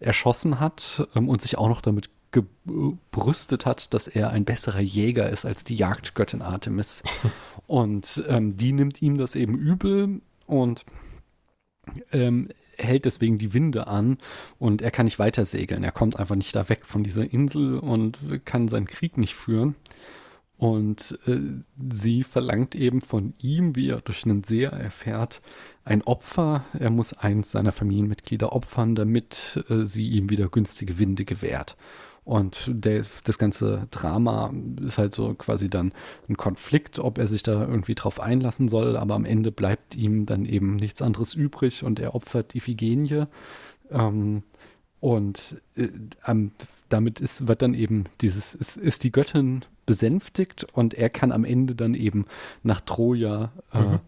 [0.00, 5.30] erschossen hat ähm, und sich auch noch damit gebrüstet hat, dass er ein besserer Jäger
[5.30, 7.02] ist als die Jagdgöttin Artemis.
[7.68, 10.84] und ähm, die nimmt ihm das eben übel und
[12.12, 14.16] ähm, hält deswegen die Winde an
[14.58, 15.84] und er kann nicht weiter segeln.
[15.84, 19.76] Er kommt einfach nicht da weg von dieser Insel und kann seinen Krieg nicht führen.
[20.56, 21.38] Und äh,
[21.92, 25.40] sie verlangt eben von ihm, wie er durch einen Seher erfährt,
[25.84, 26.64] ein Opfer.
[26.72, 31.76] Er muss eins seiner Familienmitglieder opfern, damit äh, sie ihm wieder günstige Winde gewährt.
[32.28, 34.52] Und der, das ganze Drama
[34.84, 35.92] ist halt so quasi dann
[36.28, 40.26] ein Konflikt, ob er sich da irgendwie drauf einlassen soll, aber am Ende bleibt ihm
[40.26, 43.24] dann eben nichts anderes übrig und er opfert Iphigenie.
[43.90, 44.42] Ähm,
[45.00, 45.88] und äh,
[46.26, 46.50] ähm,
[46.90, 51.46] damit ist, wird dann eben dieses, ist, ist die Göttin besänftigt und er kann am
[51.46, 52.26] Ende dann eben
[52.62, 54.00] nach Troja äh, Mhm.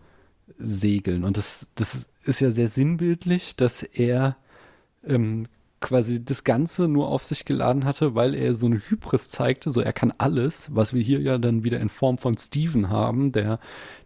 [0.59, 1.24] segeln.
[1.24, 4.37] Und das, das ist ja sehr sinnbildlich, dass er
[5.06, 5.46] ähm,
[5.80, 9.80] quasi das Ganze nur auf sich geladen hatte, weil er so eine Hybris zeigte, so
[9.80, 13.58] er kann alles, was wir hier ja dann wieder in Form von Steven haben, der,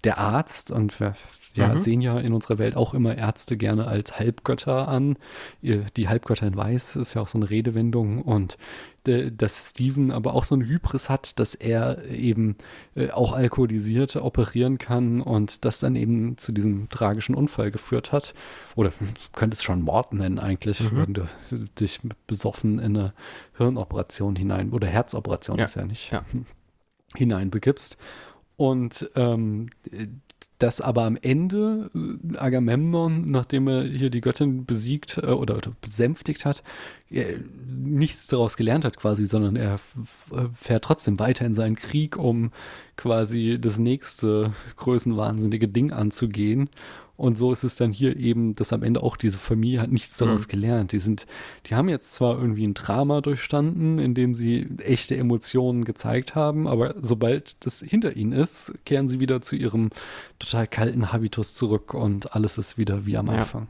[0.05, 1.15] der Arzt und wir
[1.57, 1.79] ja, Mhm.
[1.79, 5.17] sehen ja in unserer Welt auch immer Ärzte gerne als Halbgötter an.
[5.63, 8.57] Die Halbgötter in Weiß ist ja auch so eine Redewendung und
[9.05, 12.57] dass Steven aber auch so eine Hybris hat, dass er eben
[12.95, 18.35] äh, auch alkoholisiert operieren kann und das dann eben zu diesem tragischen Unfall geführt hat.
[18.75, 18.93] Oder
[19.33, 20.97] könnte es schon Mord nennen eigentlich, Mhm.
[20.97, 21.27] wenn du
[21.79, 23.13] dich besoffen in eine
[23.57, 26.25] Hirnoperation hinein oder Herzoperation Ja, ist ja nicht ja.
[27.17, 27.97] hineinbegibst.
[28.57, 29.67] Und ähm,
[30.65, 35.73] dass aber am Ende äh, Agamemnon, nachdem er hier die Göttin besiegt äh, oder, oder
[35.83, 36.63] besänftigt hat,
[37.11, 37.35] äh,
[37.69, 39.79] nichts daraus gelernt hat quasi, sondern er
[40.55, 42.51] fährt trotzdem weiter in seinen Krieg, um
[42.97, 46.71] quasi das nächste größenwahnsinnige Ding anzugehen.
[47.17, 50.17] Und so ist es dann hier eben, dass am Ende auch diese Familie hat nichts
[50.17, 50.51] daraus Mhm.
[50.51, 50.93] gelernt.
[50.93, 51.27] Die sind,
[51.67, 56.67] die haben jetzt zwar irgendwie ein Drama durchstanden, in dem sie echte Emotionen gezeigt haben,
[56.67, 59.91] aber sobald das hinter ihnen ist, kehren sie wieder zu ihrem
[60.41, 63.35] total kalten Habitus zurück und alles ist wieder wie am Ja.
[63.35, 63.69] Anfang.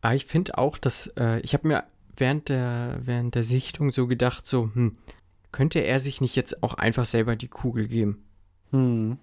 [0.00, 1.84] Aber ich finde auch, dass, äh, ich habe mir
[2.16, 4.96] während der, während der Sichtung so gedacht, so, hm,
[5.52, 8.24] könnte er sich nicht jetzt auch einfach selber die Kugel geben?
[8.70, 9.18] Hm.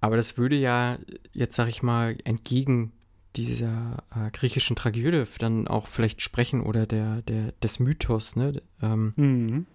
[0.00, 0.98] Aber das würde ja
[1.32, 2.92] jetzt, sag ich mal, entgegen
[3.36, 8.62] dieser äh, griechischen Tragödie dann auch vielleicht sprechen oder der, der, des Mythos, ne?
[8.82, 9.66] Ähm, Hm.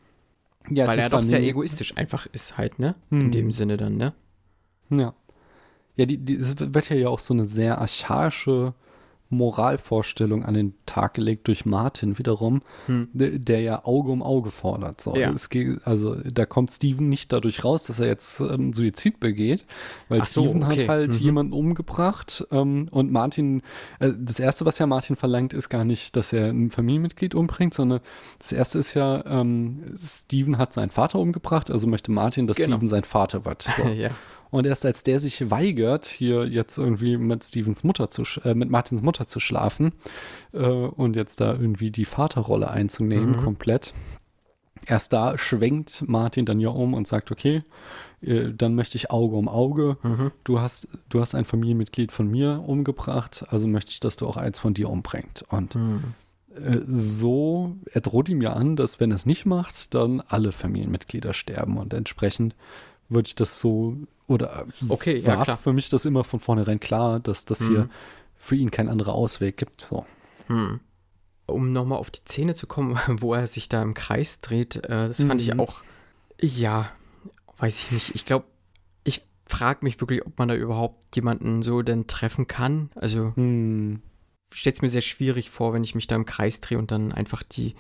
[0.70, 2.96] Ja, weil es er doch sehr egoistisch einfach ist halt, ne?
[3.10, 3.22] Hm.
[3.22, 4.14] In dem Sinne dann, ne?
[4.90, 5.14] Ja.
[5.96, 8.74] Ja, die, die, es wird ja auch so eine sehr archaische
[9.34, 13.10] Moralvorstellung an den Tag gelegt durch Martin wiederum, Hm.
[13.14, 15.02] der, der ja Auge um Auge fordert.
[15.02, 15.16] So.
[15.16, 15.32] Ja.
[15.32, 19.66] Es geht, also da kommt Steven nicht dadurch raus, dass er jetzt ähm, Suizid begeht,
[20.10, 20.82] weil Ach so, Steven okay.
[20.82, 21.18] hat halt Mhm.
[21.18, 23.62] jemanden umgebracht ähm, und Martin,
[24.00, 27.74] äh, das Erste, was ja Martin verlangt, ist gar nicht, dass er ein Familienmitglied umbringt,
[27.74, 28.00] sondern
[28.40, 32.76] das Erste ist ja, ähm, Steven hat seinen Vater umgebracht, also möchte Martin, dass Genau.
[32.78, 33.68] Steven sein Vater wird.
[33.78, 33.88] So.
[33.90, 34.10] ja.
[34.54, 38.54] Und erst als der sich weigert, hier jetzt irgendwie mit Stevens Mutter zu, sch- äh,
[38.54, 39.94] mit Martins Mutter zu schlafen
[40.54, 43.38] äh, und jetzt da irgendwie die Vaterrolle einzunehmen, Mhm.
[43.38, 43.94] komplett,
[44.86, 47.64] erst da schwenkt Martin dann ja um und sagt, okay,
[48.22, 49.98] äh, dann möchte ich Auge um Auge.
[50.04, 50.32] Mhm.
[50.44, 54.38] Du hast, du hast ein Familienmitglied von mir umgebracht, also möchte ich, dass du auch
[54.38, 55.46] eins von dir umbringst.
[55.52, 56.04] Und Mhm.
[56.56, 60.52] äh, so, er droht ihm ja an, dass wenn er es nicht macht, dann alle
[60.52, 61.78] Familienmitglieder sterben.
[61.78, 62.56] Und entsprechend
[63.10, 65.58] würde ich das so, oder äh, Okay, ja, war klar.
[65.58, 67.68] für mich das immer von vornherein klar, dass das Mhm.
[67.68, 67.90] hier
[68.36, 69.82] für ihn kein anderer Ausweg gibt.
[69.82, 70.06] So.
[70.48, 70.80] Hm.
[71.46, 75.08] Um nochmal auf die Szene zu kommen, wo er sich da im Kreis dreht, äh,
[75.08, 75.60] das fand ich Mhm.
[75.60, 75.84] auch,
[76.42, 76.92] ja,
[77.58, 78.16] weiß ich nicht.
[78.16, 78.46] Ich glaube,
[79.04, 82.90] ich frage mich wirklich, ob man da überhaupt jemanden so denn treffen kann.
[82.96, 84.02] Also Hm.
[84.54, 87.12] stellt es mir sehr schwierig vor, wenn ich mich da im Kreis drehe und dann
[87.12, 87.76] einfach die,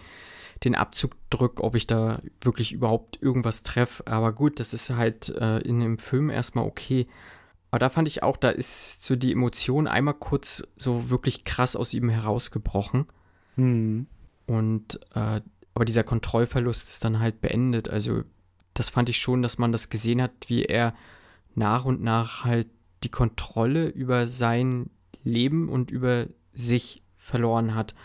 [0.63, 4.07] den Abzug drücke, ob ich da wirklich überhaupt irgendwas treffe.
[4.07, 7.07] Aber gut, das ist halt äh, in dem Film erstmal okay.
[7.71, 11.75] Aber da fand ich auch, da ist so die Emotion einmal kurz so wirklich krass
[11.75, 13.07] aus ihm herausgebrochen.
[13.55, 14.07] Hm.
[14.45, 15.41] Und äh,
[15.75, 17.89] aber dieser Kontrollverlust ist dann halt beendet.
[17.89, 18.23] Also
[18.73, 20.93] das fand ich schon, dass man das gesehen hat, wie er
[21.55, 22.67] nach und nach halt
[23.03, 24.89] die Kontrolle über sein
[25.23, 27.95] Leben und über sich verloren hat.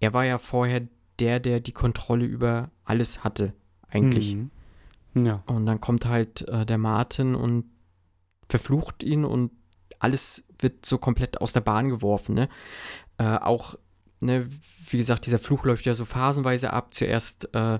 [0.00, 0.82] Er war ja vorher
[1.20, 3.52] der, der die Kontrolle über alles hatte,
[3.88, 4.32] eigentlich.
[4.32, 4.50] Hm.
[5.14, 5.42] Ja.
[5.46, 7.64] Und dann kommt halt äh, der Martin und
[8.48, 9.50] verflucht ihn und
[9.98, 12.34] alles wird so komplett aus der Bahn geworfen.
[12.34, 12.48] Ne?
[13.18, 13.76] Äh, auch,
[14.20, 14.48] ne,
[14.90, 16.94] wie gesagt, dieser Fluch läuft ja so phasenweise ab.
[16.94, 17.78] Zuerst äh,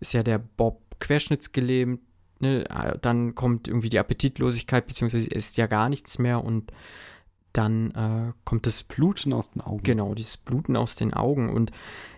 [0.00, 2.00] ist ja der Bob querschnittsgelähmt,
[2.40, 2.64] ne?
[2.70, 6.72] äh, dann kommt irgendwie die Appetitlosigkeit, beziehungsweise isst ja gar nichts mehr und
[7.52, 9.82] dann äh, kommt das Bluten aus den Augen.
[9.82, 11.48] Genau, dieses Bluten aus den Augen.
[11.48, 11.72] Und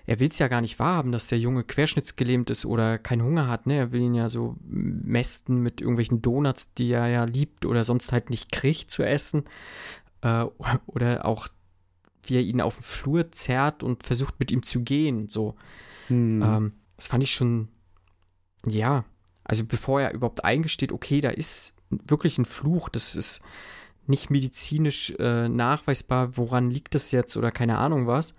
[0.06, 3.48] er will es ja gar nicht wahrhaben, dass der Junge querschnittsgelähmt ist oder keinen Hunger
[3.48, 3.66] hat.
[3.66, 3.76] Ne?
[3.76, 8.12] Er will ihn ja so mästen mit irgendwelchen Donuts, die er ja liebt oder sonst
[8.12, 9.44] halt nicht kriegt zu essen.
[10.22, 10.44] Äh,
[10.86, 11.48] oder auch,
[12.24, 15.28] wie er ihn auf den Flur zerrt und versucht mit ihm zu gehen.
[15.28, 15.54] So.
[16.08, 16.42] Hm.
[16.42, 17.68] Ähm, das fand ich schon,
[18.66, 19.04] ja,
[19.44, 23.40] also bevor er überhaupt eingesteht, okay, da ist wirklich ein Fluch, das ist
[24.06, 28.34] nicht medizinisch äh, nachweisbar, woran liegt das jetzt oder keine Ahnung was,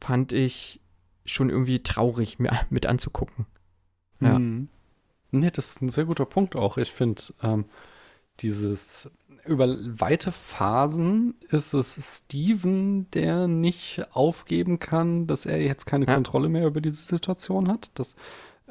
[0.00, 0.80] fand ich
[1.24, 3.46] schon irgendwie traurig mir mit anzugucken.
[4.20, 4.36] Ja.
[4.36, 4.68] Hm.
[5.32, 6.76] Nee, das ist ein sehr guter Punkt auch.
[6.76, 7.66] Ich finde, ähm,
[8.40, 9.10] dieses
[9.46, 16.14] über weite Phasen ist es Steven, der nicht aufgeben kann, dass er jetzt keine Ja.
[16.14, 17.90] Kontrolle mehr über diese Situation hat.
[17.94, 18.16] Das,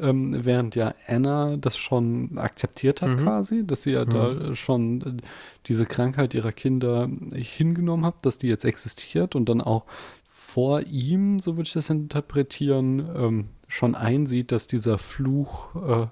[0.01, 3.17] ähm, während ja Anna das schon akzeptiert hat Mhm.
[3.17, 5.21] quasi, dass sie ja da schon äh,
[5.65, 9.85] diese Krankheit ihrer Kinder hingenommen hat, dass die jetzt existiert und dann auch
[10.29, 16.07] vor ihm, so würde ich das interpretieren, ähm, schon einsieht, dass dieser Fluch äh,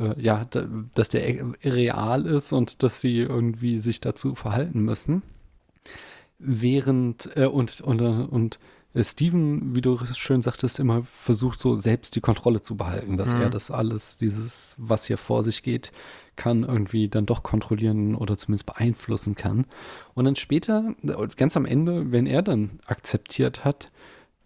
[0.00, 4.80] äh, ja, da, dass der e- real ist und dass sie irgendwie sich dazu verhalten
[4.80, 5.22] müssen.
[6.38, 8.58] Während, äh, und, und, und
[8.96, 13.42] Steven, wie du schön sagtest, immer versucht so selbst die Kontrolle zu behalten, dass Mhm.
[13.42, 15.92] er das alles, dieses, was hier vor sich geht,
[16.36, 19.66] kann irgendwie dann doch kontrollieren oder zumindest beeinflussen kann.
[20.14, 23.90] Und dann später, äh, ganz am Ende, wenn er dann akzeptiert hat,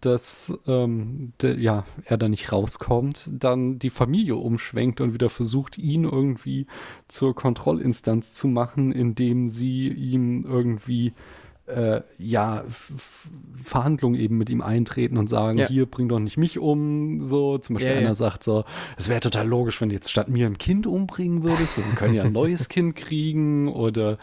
[0.01, 5.77] dass ähm, de, ja, er da nicht rauskommt, dann die Familie umschwenkt und wieder versucht,
[5.77, 6.67] ihn irgendwie
[7.07, 11.13] zur Kontrollinstanz zu machen, indem sie ihm irgendwie
[11.65, 12.65] äh, ja,
[13.55, 15.67] Verhandlungen eben mit ihm eintreten und sagen, Ja.
[15.67, 17.57] hier, bring doch nicht mich um, so.
[17.57, 18.01] Zum Beispiel Ja, ja.
[18.01, 18.65] einer sagt so,
[18.97, 22.15] es wäre total logisch, wenn du jetzt statt mir ein Kind umbringen würdest, wir können
[22.15, 24.17] ja ein neues Kind kriegen oder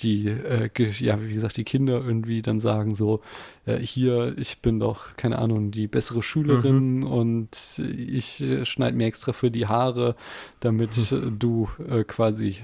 [0.00, 3.20] die, äh, ja, wie gesagt, die Kinder irgendwie dann sagen so,
[3.66, 9.06] äh, hier, ich bin doch, keine Ahnung, die bessere Schülerin und ich äh, schneide mir
[9.06, 10.16] extra für die Haare,
[10.60, 12.56] damit äh, du äh, quasi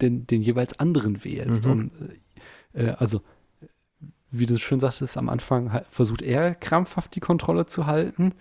[0.00, 1.66] den, den jeweils anderen wählst.
[1.66, 1.72] Mhm.
[1.72, 1.90] Und,
[2.74, 3.20] äh, also,
[4.38, 8.32] wie du schön sagtest, am Anfang versucht er krampfhaft die Kontrolle zu halten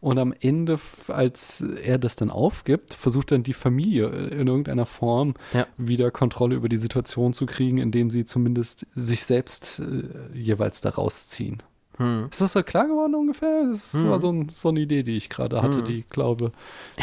[0.00, 4.86] und am Ende, als er das dann aufgibt, versucht dann die Familie äh, in irgendeiner
[4.86, 5.66] Form Ja.
[5.76, 10.90] wieder Kontrolle über die Situation zu kriegen, indem sie zumindest sich selbst äh, jeweils da
[10.90, 11.62] rausziehen.
[11.98, 12.28] Hm.
[12.30, 13.66] Ist das so klar geworden ungefähr?
[13.70, 14.08] Das Hm.
[14.08, 15.84] war so, ein, so eine Idee, die ich gerade hatte, Hm.
[15.84, 16.52] die, glaube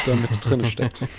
[0.05, 1.01] da mit drin steckt.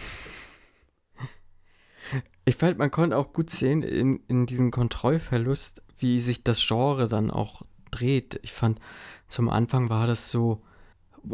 [2.44, 7.06] Ich fand, man konnte auch gut sehen in, in diesem Kontrollverlust, wie sich das Genre
[7.06, 8.38] dann auch dreht.
[8.42, 8.80] Ich fand,
[9.28, 10.62] zum Anfang war das so,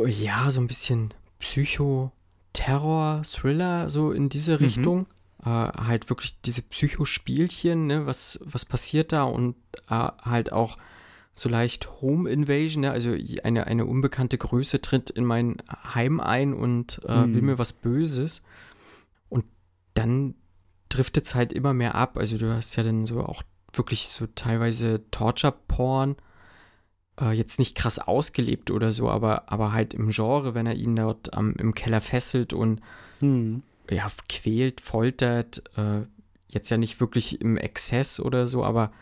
[0.07, 5.07] ja, so ein bisschen Psycho-Terror, Thriller, so in diese Richtung.
[5.45, 9.55] Äh, halt wirklich diese Psychospielchen, ne, was, was passiert da und
[9.89, 10.79] äh, halt auch
[11.35, 12.91] so leicht Home Invasion, ne?
[12.93, 15.57] also eine, eine unbekannte Größe tritt in mein
[15.95, 17.35] Heim ein und äh, Mhm.
[17.35, 18.43] will mir was Böses.
[19.29, 19.45] Und
[19.93, 20.35] dann
[20.89, 22.17] driftet es halt immer mehr ab.
[22.17, 23.43] Also du hast ja dann so auch
[23.79, 26.17] wirklich so teilweise Torture-Porn,
[27.21, 30.97] äh, jetzt nicht krass ausgelebt oder so, aber, aber halt im Genre, wenn er ihn
[30.97, 32.81] dort ähm, im Keller fesselt und
[33.21, 33.63] Hm.
[33.91, 36.03] ja, quält, foltert, äh,
[36.49, 38.93] jetzt ja nicht wirklich im Exzess oder so, aber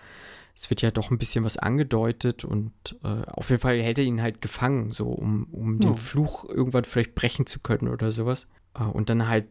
[0.56, 4.04] es wird ja doch ein bisschen was angedeutet und äh, auf jeden Fall hält er
[4.04, 5.88] ihn halt gefangen, so um, um Ja.
[5.90, 8.48] den Fluch irgendwann vielleicht brechen zu können oder sowas.
[8.78, 9.48] Äh, und dann halt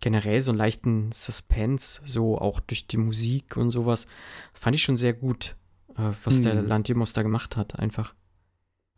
[0.00, 4.06] generell so einen leichten Suspense, so auch durch die Musik und sowas,
[4.52, 5.56] fand ich schon sehr gut,
[5.96, 6.66] äh, was der Hm.
[6.66, 8.14] Lantimos da gemacht hat, einfach.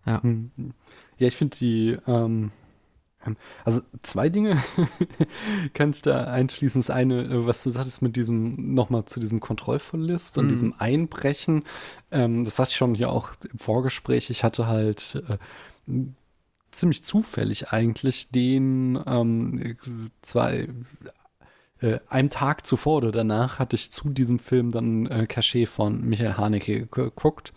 [0.05, 0.51] Hm.
[1.19, 2.51] Ja, ich finde die, ähm,
[3.25, 4.61] ähm, also zwei Dinge
[5.75, 6.81] kann ich da einschließen.
[6.81, 10.49] Das eine, äh, was du sagtest mit diesem, nochmal zu diesem Kontrollverlust und Mhm.
[10.49, 11.65] diesem Einbrechen,
[12.11, 14.31] ähm, das hatte ich schon hier auch im Vorgespräch.
[14.31, 15.39] Ich hatte halt äh,
[16.73, 19.77] ziemlich zufällig eigentlich den ähm,
[20.23, 20.69] zwei
[21.81, 26.03] äh, einem Tag zuvor oder danach hatte ich zu diesem Film dann äh, Cachet von
[26.03, 27.53] Michael Haneke geguckt.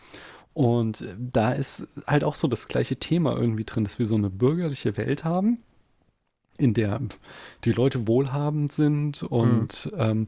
[0.54, 4.30] Und da ist halt auch so das gleiche Thema irgendwie drin, dass wir so eine
[4.30, 5.60] bürgerliche Welt haben,
[6.58, 7.02] in der
[7.66, 10.28] die Leute wohlhabend sind und ähm,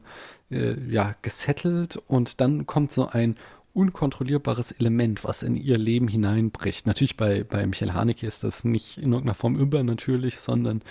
[0.50, 3.36] äh, ja, gesettelt und dann kommt so ein
[3.72, 6.86] unkontrollierbares Element, was in ihr Leben hineinbricht.
[6.86, 10.82] Natürlich bei, bei Michael Haneke ist das nicht in irgendeiner Form übernatürlich, sondern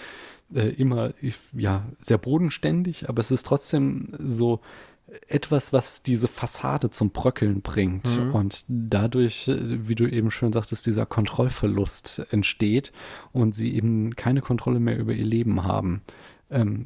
[0.54, 1.14] äh, immer
[1.54, 4.62] ja, sehr bodenständig, aber es ist trotzdem so
[5.30, 8.36] etwas, was diese Fassade zum Bröckeln bringt Mhm.
[8.36, 12.92] und dadurch, äh, wie du eben schon sagtest, dieser Kontrollverlust entsteht
[13.32, 16.02] und sie eben keine Kontrolle mehr über ihr Leben haben.
[16.50, 16.86] Ähm,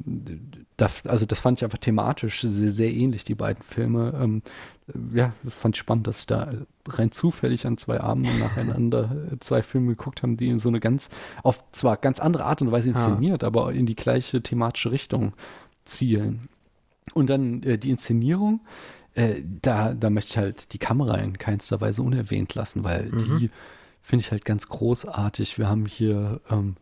[0.76, 4.12] da, also das fand ich einfach thematisch sehr, sehr ähnlich, die beiden Filme.
[4.20, 4.42] Ähm,
[5.14, 6.50] ja, fand ich spannend, dass ich da
[6.88, 10.80] rein zufällig an zwei Abenden nacheinander äh, zwei Filme geguckt haben, die in so eine
[10.80, 11.10] ganz,
[11.44, 12.92] auf zwar ganz andere Art und Weise Ah.
[12.94, 15.32] inszeniert, aber in die gleiche thematische Richtung
[15.84, 16.48] zielen.
[17.14, 18.60] Und dann äh, die Inszenierung,
[19.14, 23.38] äh, da, da möchte ich halt die Kamera in keinster Weise unerwähnt lassen, weil Mhm.
[23.38, 23.50] die
[24.00, 25.58] finde ich halt ganz großartig.
[25.58, 26.76] Wir haben hier, ähm,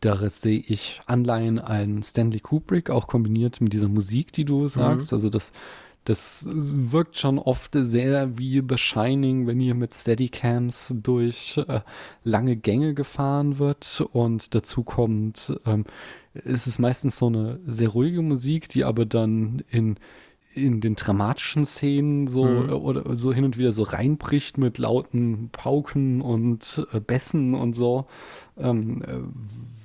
[0.00, 5.12] da sehe ich Anleihen an Stanley Kubrick, auch kombiniert mit dieser Musik, die du sagst.
[5.12, 5.52] Also das,
[6.04, 11.80] das wirkt schon oft sehr wie The Shining, wenn hier mit Steadycams durch äh,
[12.22, 14.04] lange Gänge gefahren wird.
[14.12, 15.84] Und dazu kommt, ähm,
[16.34, 19.96] es ist meistens so eine sehr ruhige Musik, die aber dann in
[20.54, 22.68] in den dramatischen Szenen so Mhm.
[22.68, 27.74] äh, oder so hin und wieder so reinbricht mit lauten Pauken und äh, Bässen und
[27.74, 28.06] so,
[28.56, 29.18] ähm, äh,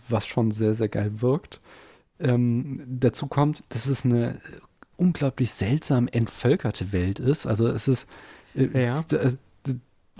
[0.09, 1.59] was schon sehr, sehr geil wirkt.
[2.19, 4.41] Ähm, dazu kommt, dass es eine
[4.99, 7.45] unglaublich seltsam entvölkerte Welt ist.
[7.47, 8.07] Also es ist
[8.55, 9.03] äh, Ja.
[9.11, 9.31] äh,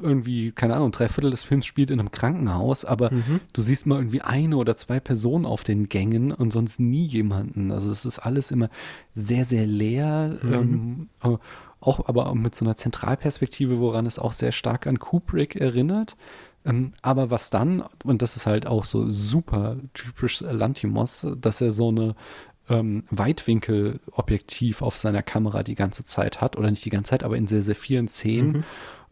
[0.02, 3.42] irgendwie, keine Ahnung, drei Viertel des Films spielt in einem Krankenhaus, aber Mhm.
[3.52, 7.72] du siehst mal irgendwie eine oder zwei Personen auf den Gängen und sonst nie jemanden.
[7.74, 8.70] Also es ist alles immer
[9.14, 10.40] sehr, sehr leer.
[10.44, 11.36] Ähm, äh,
[11.82, 16.16] auch aber mit so einer Zentralperspektive, woran es auch sehr stark an Kubrick erinnert.
[16.66, 21.72] Ähm, aber was dann, und das ist halt auch so super typisch Lantimos, dass er
[21.72, 22.16] so eine
[22.70, 27.38] ähm, Weitwinkelobjektiv auf seiner Kamera die ganze Zeit hat, oder nicht die ganze Zeit, aber
[27.38, 28.64] in sehr, sehr vielen Szenen, Mhm.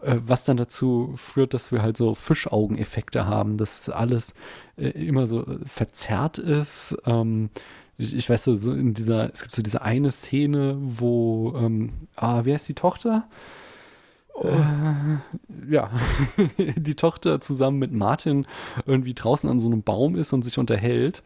[0.03, 4.35] äh, was dann dazu führt, dass wir halt so Fischaugeneffekte haben, dass alles
[4.77, 6.95] äh, immer so äh, verzerrt ist.
[7.05, 7.49] Ähm,
[7.97, 12.41] ich, ich weiß so, in dieser, es gibt so diese eine Szene, wo, ähm, ah,
[12.43, 13.27] wer ist die Tochter?
[14.43, 15.89] Äh, ja,
[16.75, 18.45] die Tochter zusammen mit Martin
[18.85, 21.23] irgendwie draußen an so einem Baum ist und sich unterhält.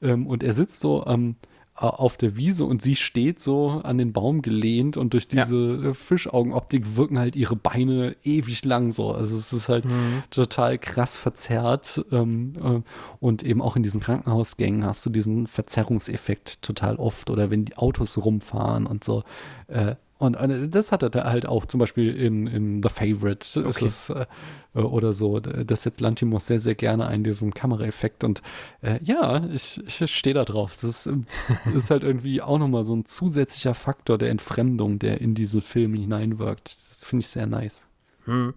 [0.00, 3.98] Ähm, und er sitzt so ähm, a- auf der Wiese und sie steht so an
[3.98, 5.44] den Baum gelehnt und durch Ja.
[5.44, 9.12] diese äh, Fischaugenoptik wirken halt ihre Beine ewig lang so.
[9.12, 10.22] Also es ist halt Mhm.
[10.30, 12.04] total krass verzerrt.
[12.10, 12.80] Ähm, äh,
[13.20, 17.76] und eben auch in diesen Krankenhausgängen hast du diesen Verzerrungseffekt total oft oder wenn die
[17.76, 19.22] Autos rumfahren und so.
[19.68, 23.46] Äh, und äh, das hat er da halt auch zum Beispiel in, in The Favorite
[23.64, 23.84] Okay.
[23.84, 24.26] es, äh,
[24.74, 25.38] äh, oder so.
[25.40, 28.24] Das setzt Lantimos sehr, sehr gerne ein, diesen Kameraeffekt.
[28.24, 28.42] Und
[28.82, 30.72] äh, ja, ich, ich stehe da drauf.
[30.72, 31.10] Das ist,
[31.74, 35.98] ist halt irgendwie auch nochmal so ein zusätzlicher Faktor der Entfremdung, der in diese Filme
[35.98, 36.68] hineinwirkt.
[36.68, 37.86] Das finde ich sehr nice.
[38.24, 38.54] Hm.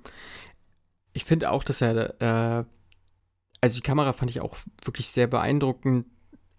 [1.13, 2.63] Ich finde auch, dass er, äh,
[3.61, 6.07] also die Kamera fand ich auch wirklich sehr beeindruckend.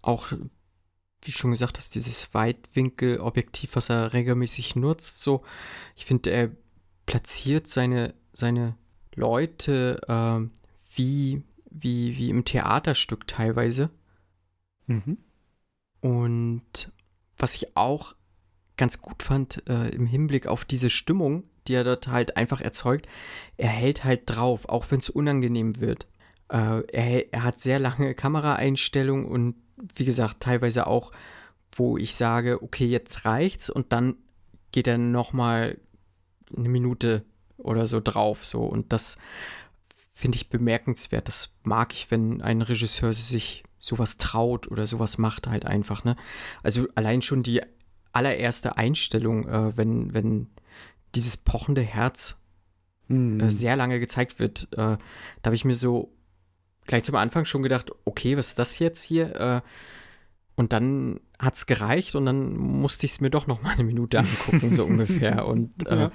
[0.01, 0.31] Auch,
[1.23, 5.43] wie schon gesagt hast, dieses Weitwinkelobjektiv, was er regelmäßig nutzt, so.
[5.95, 6.51] Ich finde, er
[7.05, 8.75] platziert seine, seine
[9.15, 10.51] Leute ähm,
[10.95, 13.89] wie, wie, wie im Theaterstück teilweise.
[14.87, 15.17] Mhm.
[16.01, 16.91] Und
[17.37, 18.15] was ich auch
[18.77, 23.07] ganz gut fand äh, im Hinblick auf diese Stimmung, die er dort halt einfach erzeugt,
[23.57, 26.07] er hält halt drauf, auch wenn es unangenehm wird.
[26.49, 29.55] Äh, er, er hat sehr lange Kameraeinstellungen und
[29.95, 31.11] wie gesagt, teilweise auch,
[31.75, 34.15] wo ich sage, okay, jetzt reicht's und dann
[34.71, 35.79] geht er nochmal
[36.55, 37.23] eine Minute
[37.57, 39.17] oder so drauf, so und das
[40.13, 41.27] finde ich bemerkenswert.
[41.27, 46.15] Das mag ich, wenn ein Regisseur sich sowas traut oder sowas macht halt einfach, ne?
[46.61, 47.61] Also allein schon die
[48.11, 50.47] allererste Einstellung, äh, wenn, wenn
[51.15, 52.37] dieses pochende Herz
[53.07, 53.39] Hm.
[53.39, 54.97] äh, sehr lange gezeigt wird, äh, da
[55.45, 56.11] habe ich mir so
[56.85, 59.35] gleich zum Anfang schon gedacht, okay, was ist das jetzt hier?
[59.35, 59.61] Äh,
[60.55, 63.83] und dann hat es gereicht und dann musste ich es mir doch noch mal eine
[63.83, 65.45] Minute angucken, so ungefähr.
[65.47, 66.11] Und äh, Ja.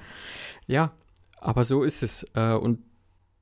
[0.66, 0.92] ja.
[1.40, 2.24] aber so ist es.
[2.34, 2.80] Äh, und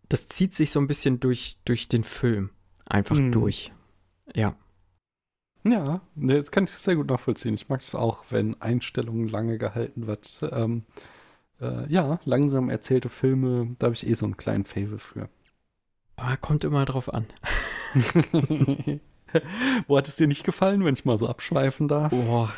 [0.08, 2.50] das zieht sich so ein bisschen durch, durch den Film.
[2.86, 3.32] Einfach Mhm.
[3.32, 3.72] durch.
[4.34, 4.56] Ja.
[5.64, 7.54] Ja, das kann ich sehr gut nachvollziehen.
[7.54, 10.38] Ich mag es auch, wenn Einstellungen lange gehalten wird.
[10.52, 10.84] Ähm,
[11.60, 15.28] äh, ja, langsam erzählte Filme, da habe ich eh so einen kleinen Fable für.
[16.26, 17.24] Aber kommt immer drauf an.
[19.86, 22.10] Wo hat es dir nicht gefallen, wenn ich mal so abschweifen darf?
[22.10, 22.52] Boah.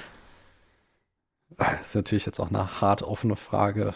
[1.51, 3.93] Das ist natürlich jetzt auch eine hart offene Frage.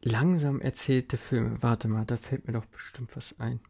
[0.00, 1.62] Langsam erzählte Filme.
[1.62, 3.60] Warte mal, da fällt mir doch bestimmt was ein.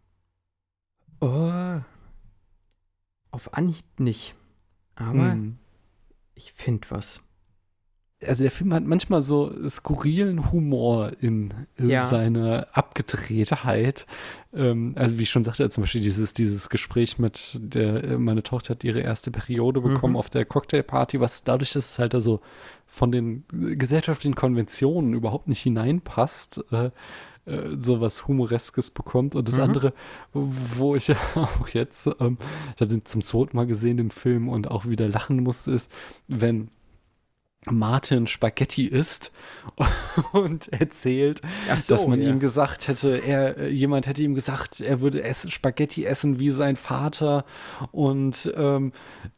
[1.20, 1.80] Oh.
[3.32, 4.36] Auf Anhieb nicht.
[4.94, 5.58] Aber Hm.
[6.36, 7.22] ich finde was.
[8.26, 12.06] Also der Film hat manchmal so skurrilen Humor in äh, Ja.
[12.06, 14.06] seiner Abgedrehtheit.
[14.54, 18.70] Ähm, also wie ich schon sagte, zum Beispiel dieses, dieses Gespräch mit der, meine Tochter
[18.70, 20.18] hat ihre erste Periode bekommen Mhm.
[20.18, 22.40] auf der Cocktailparty, was dadurch, dass es halt also
[22.86, 26.90] von den gesellschaftlichen Konventionen überhaupt nicht hineinpasst, äh,
[27.46, 29.34] äh, so was Humoreskes bekommt.
[29.34, 29.62] Und das Mhm.
[29.62, 29.92] andere,
[30.32, 32.36] wo ich auch jetzt, ähm,
[32.74, 35.90] ich habe den zum zweiten Mal gesehen, den Film, und auch wieder lachen musste, ist,
[36.28, 36.68] wenn
[37.70, 39.30] Martin Spaghetti isst
[40.32, 41.40] und erzählt,
[41.76, 42.28] so, dass man ja.
[42.28, 46.50] ihm gesagt hätte, er, äh, jemand hätte ihm gesagt, er würde essen, Spaghetti essen wie
[46.50, 47.44] sein Vater
[47.92, 48.92] und ähm,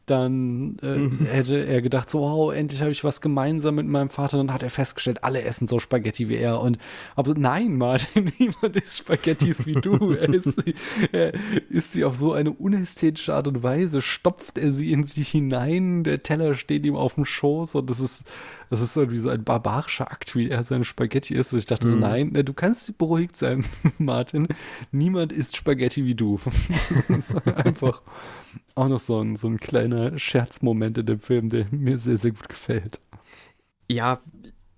[0.07, 1.25] dann äh, Mhm.
[1.25, 4.37] hätte er gedacht, so, wow, endlich habe ich was gemeinsam mit meinem Vater.
[4.37, 6.77] Dann hat er festgestellt, alle essen so Spaghetti wie er und
[7.15, 10.13] aber nein, Martin, niemand isst Spaghettis wie du.
[10.13, 10.75] Er isst, sie,
[11.11, 11.33] er
[11.69, 16.03] isst sie auf so eine unästhetische Art und Weise, stopft er sie in sich hinein,
[16.03, 18.14] der Teller steht ihm auf dem Schoß und das ist,
[18.69, 21.53] das ist irgendwie so ein barbarischer Akt, wie er seine Spaghetti isst.
[21.53, 22.01] Ich dachte so, Mhm.
[22.01, 23.65] nein, ne, du kannst beruhigt sein,
[23.97, 24.47] Martin.
[24.91, 26.39] Niemand isst Spaghetti wie du.
[27.07, 28.01] Das ist einfach
[28.75, 32.31] auch noch so ein, so ein kleiner Scherzmoment in dem Film, der mir sehr, sehr
[32.31, 32.99] gut gefällt.
[33.89, 34.19] Ja,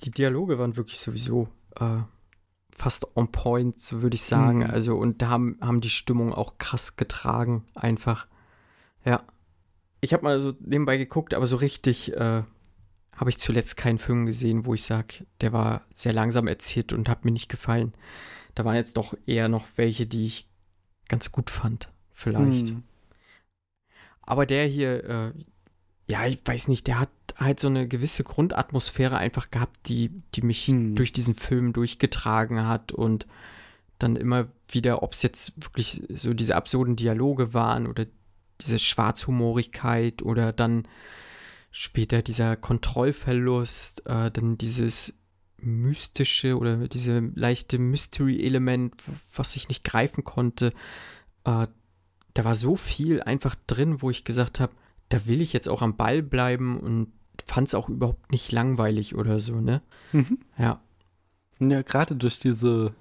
[0.01, 1.47] die Dialoge waren wirklich sowieso
[1.79, 1.99] äh,
[2.71, 4.59] fast on point, so würde ich sagen.
[4.59, 4.69] Mhm.
[4.69, 8.27] Also, und da haben, haben die Stimmung auch krass getragen, einfach.
[9.05, 9.21] Ja.
[10.01, 12.43] Ich habe mal so nebenbei geguckt, aber so richtig äh,
[13.17, 17.09] habe ich zuletzt keinen Film gesehen, wo ich sage, der war sehr langsam erzählt und
[17.09, 17.93] hat mir nicht gefallen.
[18.55, 20.47] Da waren jetzt doch eher noch welche, die ich
[21.09, 22.69] ganz gut fand, vielleicht.
[22.69, 22.83] Hm.
[24.21, 25.31] Aber der hier, äh,
[26.07, 30.41] ja, ich weiß nicht, der hat halt so eine gewisse Grundatmosphäre einfach gehabt, die, die
[30.41, 30.95] mich Hm.
[30.95, 33.25] durch diesen Film durchgetragen hat und
[33.99, 38.05] dann immer wieder, ob es jetzt wirklich so diese absurden Dialoge waren oder
[38.61, 40.87] diese Schwarzhumorigkeit oder dann
[41.71, 45.13] später dieser Kontrollverlust, äh, dann dieses
[45.59, 48.93] mystische oder diese leichte Mystery-Element,
[49.35, 50.67] was ich nicht greifen konnte.
[51.43, 51.67] Äh,
[52.33, 54.73] da war so viel einfach drin, wo ich gesagt habe,
[55.09, 57.11] da will ich jetzt auch am Ball bleiben und
[57.45, 59.81] fand es auch überhaupt nicht langweilig oder so, ne?
[60.11, 60.39] Mhm.
[60.57, 60.81] Ja.
[61.59, 62.93] Ja, gerade durch diese,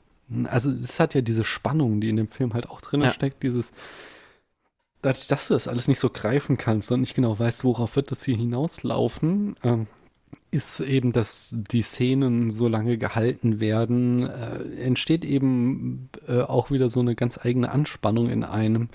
[0.45, 3.13] also es hat ja diese Spannung, die in dem Film halt auch drin Ja.
[3.13, 3.73] steckt, dieses,
[5.07, 8.11] dadurch, dass du das alles nicht so greifen kannst und nicht genau weißt, worauf wird
[8.11, 9.87] das hier hinauslaufen, ähm,
[10.51, 16.89] ist eben, dass die Szenen so lange gehalten werden, äh, entsteht eben äh, auch wieder
[16.89, 18.89] so eine ganz eigene Anspannung in einem,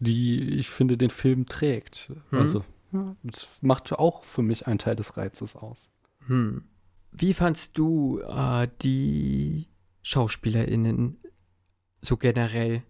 [0.00, 2.10] die ich finde den Film trägt.
[2.30, 2.38] Mhm.
[2.38, 5.90] Also, ja, das macht auch für mich einen Teil des Reizes aus.
[6.26, 6.64] Hm.
[7.12, 9.68] Wie fandst du äh, die
[10.02, 11.18] SchauspielerInnen
[12.00, 12.82] so generell?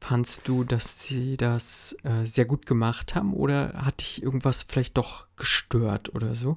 [0.00, 4.96] Fandst du, dass sie das äh, sehr gut gemacht haben oder hat dich irgendwas vielleicht
[4.96, 6.56] doch gestört oder so?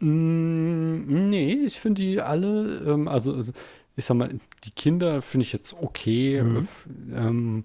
[0.00, 3.52] Mm, nee, ich finde die alle, ähm, also also,
[3.96, 6.42] ich sag mal, die Kinder finde ich jetzt okay.
[6.42, 6.68] Mhm.
[7.12, 7.64] Äh, ähm,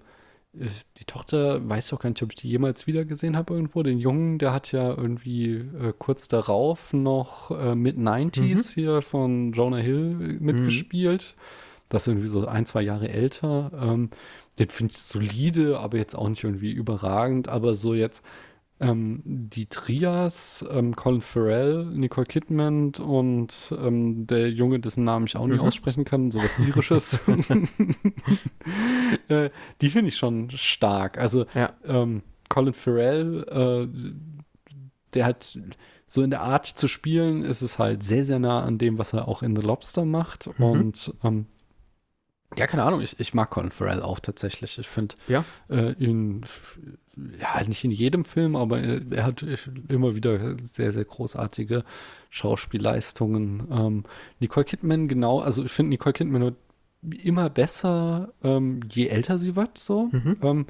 [0.53, 3.83] die Tochter weiß auch gar nicht, ob ich die jemals wieder gesehen habe irgendwo.
[3.83, 9.77] Den Jungen, der hat ja irgendwie äh, kurz darauf noch äh, Mid-90s hier von Jonah
[9.77, 11.35] Hill äh, mitgespielt.
[11.87, 13.71] Das ist irgendwie so ein, zwei Jahre älter.
[13.81, 14.09] Ähm,
[14.59, 17.47] den finde ich solide, aber jetzt auch nicht irgendwie überragend.
[17.47, 18.23] Aber so jetzt
[18.79, 25.37] ähm, die Trias, ähm, Colin Farrell, Nicole Kidman und ähm, der Junge, dessen Namen ich
[25.37, 25.67] auch nicht Mhm.
[25.67, 27.19] aussprechen kann, sowas Irisches.
[29.29, 29.49] äh,
[29.81, 31.17] die finde ich schon stark.
[31.17, 31.73] Also Ja.
[31.85, 33.87] ähm, Colin Farrell, äh,
[35.13, 35.57] der hat
[36.07, 39.13] so in der Art zu spielen, ist es halt sehr, sehr nah an dem, was
[39.13, 40.49] er auch in The Lobster macht.
[40.59, 40.65] Mhm.
[40.65, 41.45] Und ähm,
[42.57, 44.77] Ja, keine Ahnung, ich, ich mag Colin Farrell auch tatsächlich.
[44.77, 45.45] Ich finde Ja.
[45.69, 46.41] äh, ihn,
[47.39, 49.45] ja, nicht in jedem Film, aber er, er hat
[49.87, 51.83] immer wieder sehr, sehr großartige
[52.29, 53.67] Schauspielleistungen.
[53.71, 54.03] Ähm,
[54.39, 56.55] Nicole Kidman, genau, also ich finde Nicole Kidman
[57.23, 60.09] immer besser, ähm, je älter sie wird, so.
[60.41, 60.65] Ähm,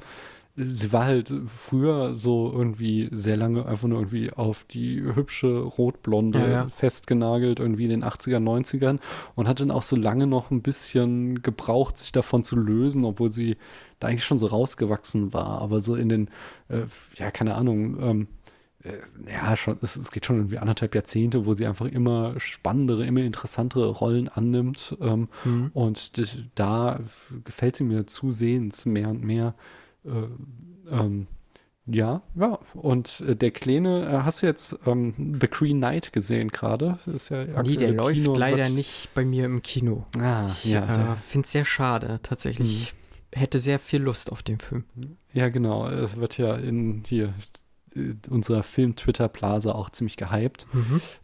[0.56, 6.38] sie war halt früher so irgendwie sehr lange einfach nur irgendwie auf die hübsche Rotblonde
[6.40, 6.68] Ja, ja.
[6.68, 8.98] festgenagelt, irgendwie in den 80er, 90ern
[9.34, 13.30] und hat dann auch so lange noch ein bisschen gebraucht, sich davon zu lösen, obwohl
[13.30, 13.56] sie
[13.98, 15.60] da eigentlich schon so rausgewachsen war.
[15.62, 16.28] Aber so in den,
[16.68, 16.82] äh,
[17.16, 18.28] ja, keine Ahnung, ähm,
[18.84, 23.06] äh, ja, schon, es, es geht schon irgendwie anderthalb Jahrzehnte, wo sie einfach immer spannendere,
[23.06, 24.96] immer interessantere Rollen annimmt.
[25.00, 25.70] Ähm, Mhm.
[25.72, 26.12] Und
[26.56, 27.00] da
[27.44, 29.54] gefällt sie mir zusehends mehr und mehr.
[30.04, 31.26] Äh, ähm,
[31.86, 32.58] ja, ja.
[32.74, 36.98] Und äh, der Kleine, äh, hast du jetzt ähm, The Green Knight gesehen gerade?
[37.06, 40.06] Ist ja Nee, der läuft Kino leider nicht bei mir im Kino.
[40.20, 41.16] Ah, Ich ja, äh, Mhm.
[41.16, 42.94] finde es sehr schade, tatsächlich.
[43.32, 44.84] Ich hätte sehr viel Lust auf den Film.
[45.32, 45.88] ja, genau.
[45.88, 47.34] Es wird ja in hier
[48.30, 50.66] unserer Film-Twitter-Blase auch ziemlich gehypt.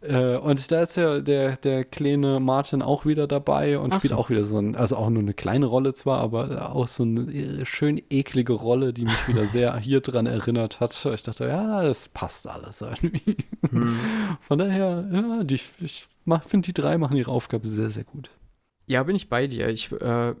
[0.01, 4.13] Äh, und da ist ja der, der kleine Martin auch wieder dabei und Ach spielt
[4.13, 4.17] so.
[4.17, 7.21] auch wieder so ein, also auch nur eine kleine Rolle zwar, aber auch so eine
[7.31, 11.05] äh, schön eklige Rolle, die mich wieder sehr hier dran erinnert hat.
[11.05, 13.37] Ich dachte, ja, das passt alles irgendwie.
[14.41, 16.07] Von daher, ja, die, ich
[16.45, 18.29] finde, die drei machen ihre Aufgabe sehr, sehr gut.
[18.85, 19.69] Ja, bin ich bei dir.
[19.69, 20.33] Ich äh,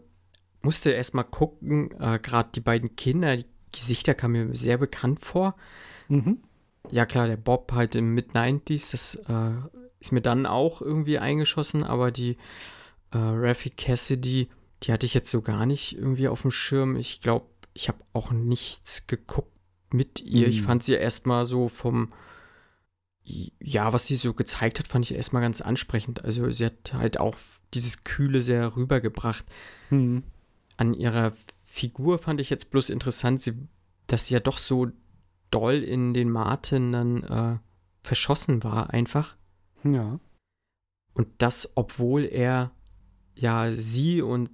[0.61, 5.19] musste erst mal gucken, äh, gerade die beiden Kinder, die Gesichter kamen mir sehr bekannt
[5.19, 5.55] vor.
[6.09, 6.39] Mhm.
[6.91, 9.51] Ja, klar, der Bob halt im Mid-90s, das äh,
[9.99, 12.31] ist mir dann auch irgendwie eingeschossen, aber die
[13.11, 14.49] äh, Raffi Cassidy,
[14.83, 16.95] die hatte ich jetzt so gar nicht irgendwie auf dem Schirm.
[16.95, 19.51] Ich glaube, ich habe auch nichts geguckt
[19.91, 20.47] mit ihr.
[20.47, 20.65] Ich Mhm.
[20.65, 22.11] fand sie erstmal so vom,
[23.23, 26.23] ja, was sie so gezeigt hat, fand ich erstmal ganz ansprechend.
[26.25, 27.35] Also sie hat halt auch
[27.73, 29.45] dieses Kühle sehr rübergebracht.
[29.91, 30.23] Mhm.
[30.77, 31.33] An ihrer
[31.63, 33.53] Figur fand ich jetzt bloß interessant, sie,
[34.07, 34.87] dass sie ja doch so
[35.51, 37.57] doll in den Martin dann äh,
[38.03, 39.35] verschossen war, einfach.
[39.83, 40.19] Ja.
[41.13, 42.71] Und das, obwohl er
[43.35, 44.49] ja sie und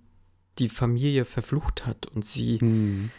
[0.60, 3.12] die Familie verflucht hat und sie Mhm.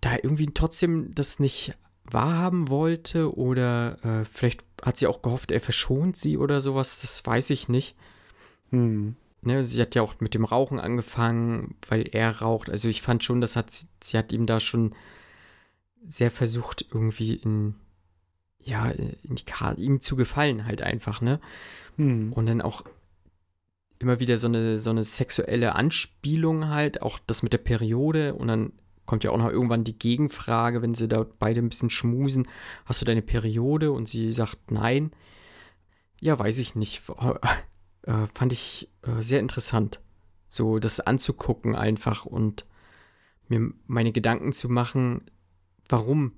[0.00, 5.60] da irgendwie trotzdem das nicht wahrhaben wollte oder äh, vielleicht hat sie auch gehofft, er
[5.60, 7.96] verschont sie oder sowas, das weiß ich nicht.
[8.70, 9.16] Mhm.
[9.42, 12.70] Ne, sie hat ja auch mit dem Rauchen angefangen, weil er raucht.
[12.70, 14.94] Also ich fand schon, das hat sie, sie hat ihm da schon
[16.04, 17.74] sehr versucht, irgendwie in,
[18.58, 21.40] ja, in die Karte, ihm zu gefallen halt einfach, ne?
[21.96, 22.32] Mhm.
[22.32, 22.84] Und dann auch
[23.98, 28.48] immer wieder so eine, so eine sexuelle Anspielung halt, auch das mit der Periode und
[28.48, 28.72] dann
[29.06, 32.48] kommt ja auch noch irgendwann die Gegenfrage, wenn sie da beide ein bisschen schmusen,
[32.84, 33.92] hast du deine Periode?
[33.92, 35.12] Und sie sagt nein.
[36.20, 37.02] Ja, weiß ich nicht.
[38.04, 40.00] Äh, fand ich äh, sehr interessant,
[40.48, 42.66] so das anzugucken einfach und
[43.46, 45.30] mir meine Gedanken zu machen,
[45.88, 46.32] warum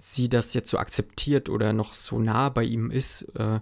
[0.00, 3.22] sie das jetzt so akzeptiert oder noch so nah bei ihm ist.
[3.36, 3.60] Äh,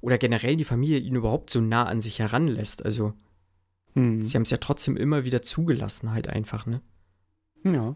[0.00, 2.84] oder generell die Familie ihn überhaupt so nah an sich heranlässt.
[2.84, 3.14] Also,
[3.94, 4.22] Mhm.
[4.22, 6.80] sie haben es ja trotzdem immer wieder zugelassen, halt einfach, ne?
[7.64, 7.94] Ja.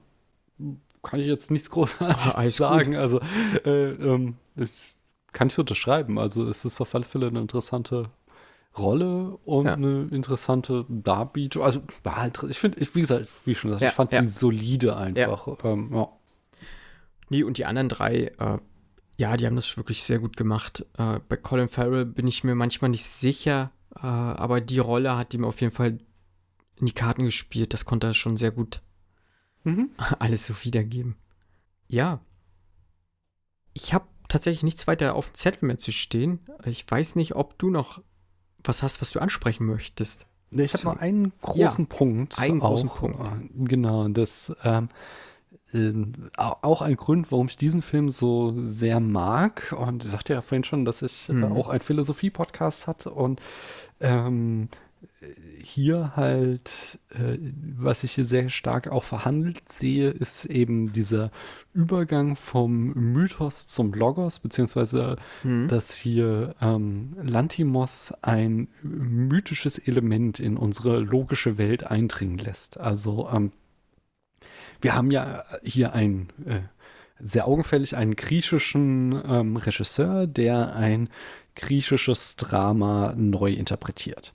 [1.03, 2.97] Kann ich jetzt nichts großartig Ah, sagen.
[2.97, 3.21] Also,
[3.65, 4.95] äh, ähm, ich,
[5.33, 6.19] kann ich unterschreiben.
[6.19, 8.11] Also, es ist auf alle Fälle eine interessante
[8.79, 9.74] Rolle und Ja.
[9.74, 11.62] eine interessante Darbietung.
[11.62, 14.22] Also, war halt, ich finde, ich, wie gesagt, wie schon gesagt, Ja, ich fand ja.
[14.22, 15.49] sie solide einfach.
[15.64, 16.09] Ähm, ja.
[17.31, 18.59] Nee, und die anderen drei, äh,
[19.16, 20.87] ja, die haben das wirklich sehr gut gemacht.
[20.97, 25.35] Äh, bei Colin Farrell bin ich mir manchmal nicht sicher, äh, aber die Rolle hat
[25.35, 25.99] ihm auf jeden Fall
[26.76, 27.72] in die Karten gespielt.
[27.74, 28.81] Das konnte er schon sehr gut
[29.64, 29.91] Mhm.
[30.20, 31.16] alles so wiedergeben.
[31.89, 32.20] Ja.
[33.74, 36.39] Ich habe tatsächlich nichts weiter auf dem Zettel mehr zu stehen.
[36.64, 38.01] Ich weiß nicht, ob du noch
[38.69, 40.27] was hast, was du ansprechen möchtest.
[40.51, 40.89] Ich habe So.
[40.91, 42.39] noch einen großen Punkt.
[42.39, 43.19] einen großen auch, Punkt.
[43.21, 44.89] äh, Genau, das ähm,
[46.39, 49.75] au- auch ein Grund, warum ich diesen Film so sehr mag.
[49.79, 51.53] Und ich sagte ja vorhin schon, dass ich äh, Mhm.
[51.53, 53.41] auch einen Philosophie-Podcast hatte und
[54.01, 54.69] ähm,
[55.61, 57.39] hier halt, äh,
[57.77, 61.31] was ich hier sehr stark auch verhandelt sehe, ist eben dieser
[61.75, 65.69] Übergang vom Mythos zum Logos, beziehungsweise Hm?
[65.69, 72.79] dass hier ähm, Lantimos ein mythisches Element in unsere logische Welt eindringen lässt.
[72.79, 73.53] Also ähm,
[74.81, 76.61] wir haben ja hier ein äh,
[77.21, 81.09] sehr augenfällig einen griechischen ähm, Regisseur, der ein
[81.57, 84.33] griechisches Drama neu interpretiert.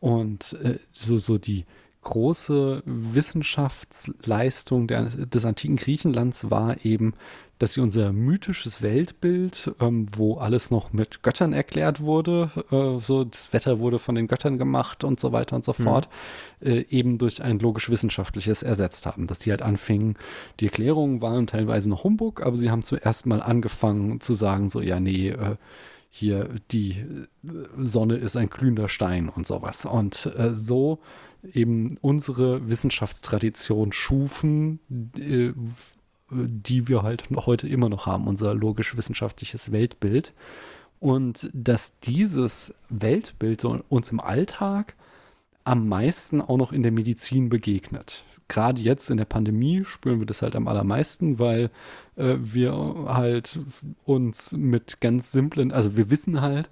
[0.00, 1.64] Und äh, so, so die
[2.02, 7.14] große Wissenschaftsleistung der, des antiken Griechenlands war eben
[7.58, 13.24] dass sie unser mythisches Weltbild, ähm, wo alles noch mit Göttern erklärt wurde, äh, so
[13.24, 15.82] das Wetter wurde von den Göttern gemacht und so weiter und so mhm.
[15.82, 16.08] fort,
[16.60, 19.26] äh, eben durch ein logisch-wissenschaftliches ersetzt haben.
[19.26, 20.16] Dass die halt anfingen,
[20.60, 24.80] die Erklärungen waren teilweise noch Humbug, aber sie haben zuerst mal angefangen zu sagen, so,
[24.80, 25.56] ja, nee, äh,
[26.08, 27.26] hier die äh,
[27.78, 29.84] Sonne ist ein glühender Stein und sowas.
[29.84, 30.98] Und äh, so
[31.52, 34.80] eben unsere Wissenschaftstradition schufen,
[35.16, 35.52] äh,
[36.30, 40.32] die wir halt heute immer noch haben, unser logisch-wissenschaftliches Weltbild.
[41.00, 44.94] Und dass dieses Weltbild uns im Alltag
[45.64, 48.24] am meisten auch noch in der Medizin begegnet.
[48.48, 51.70] Gerade jetzt in der Pandemie spüren wir das halt am allermeisten, weil
[52.16, 52.72] äh, wir
[53.06, 53.58] halt
[54.04, 56.70] uns mit ganz simplen, also wir wissen halt,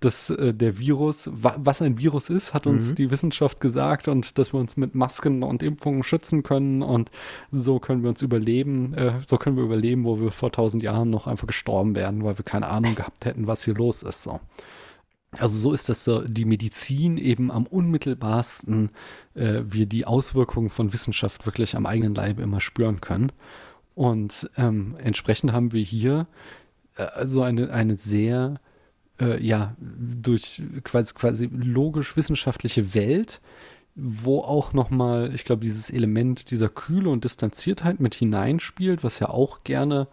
[0.00, 2.94] dass äh, der Virus, wa was ein Virus ist, hat uns mhm.
[2.94, 7.10] die Wissenschaft gesagt und dass wir uns mit Masken und Impfungen schützen können und
[7.50, 11.10] so können wir uns überleben, äh, so können wir überleben, wo wir vor tausend Jahren
[11.10, 14.22] noch einfach gestorben wären, weil wir keine Ahnung gehabt hätten, was hier los ist.
[14.22, 14.40] So.
[15.32, 18.90] Also so ist das so, die Medizin eben am unmittelbarsten
[19.34, 23.32] äh, wir die Auswirkungen von Wissenschaft wirklich am eigenen Leib immer spüren können.
[23.94, 26.26] Und ähm, entsprechend haben wir hier
[26.96, 28.60] äh, so eine, eine sehr
[29.20, 33.40] äh, ja, durch quasi, quasi logisch-wissenschaftliche Welt,
[33.94, 39.28] wo auch nochmal, ich glaube, dieses Element dieser Kühle und Distanziertheit mit hineinspielt, was ja
[39.28, 40.06] auch gerne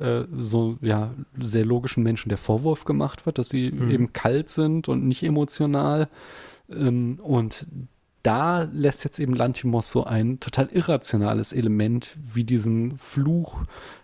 [0.00, 3.90] äh, so ja sehr logischen Menschen der Vorwurf gemacht wird, dass sie mhm.
[3.90, 6.08] eben kalt sind und nicht emotional.
[6.70, 7.66] Ähm, und
[8.22, 13.62] da lässt jetzt eben Lantimos so ein total irrationales Element wie diesen Fluch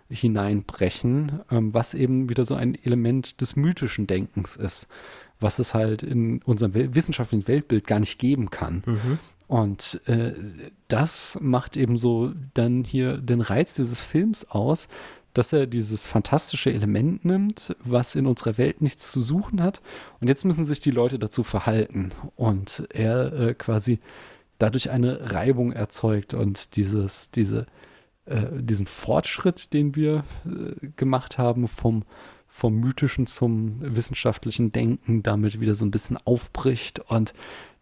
[0.09, 4.87] hineinbrechen, ähm, was eben wieder so ein Element des mythischen Denkens ist,
[5.39, 8.83] was es halt in unserem wissenschaftlichen Weltbild gar nicht geben kann.
[8.85, 9.19] Mhm.
[9.47, 10.33] Und äh,
[10.89, 14.89] das macht eben so dann hier den Reiz dieses Films aus,
[15.37, 19.81] dass er dieses fantastische Element nimmt, was in unserer Welt nichts zu suchen hat.
[20.19, 22.11] Und jetzt müssen sich die Leute dazu verhalten.
[22.35, 23.99] Und er äh, quasi
[24.57, 27.67] dadurch eine Reibung erzeugt und dieses, diese,
[28.25, 32.03] äh, diesen Fortschritt, den wir äh, gemacht haben, vom,
[32.47, 37.35] vom mythischen zum wissenschaftlichen Denken, damit wieder so ein bisschen aufbricht und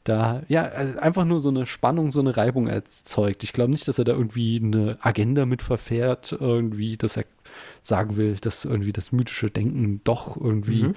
[0.06, 3.44] da, ja, also einfach nur so eine Spannung, so eine Reibung erzeugt.
[3.44, 7.26] Ich glaube nicht, dass er da irgendwie eine Agenda mit verfährt, irgendwie, dass er
[7.82, 10.94] sagen will, dass irgendwie das mythische Denken doch irgendwie mhm.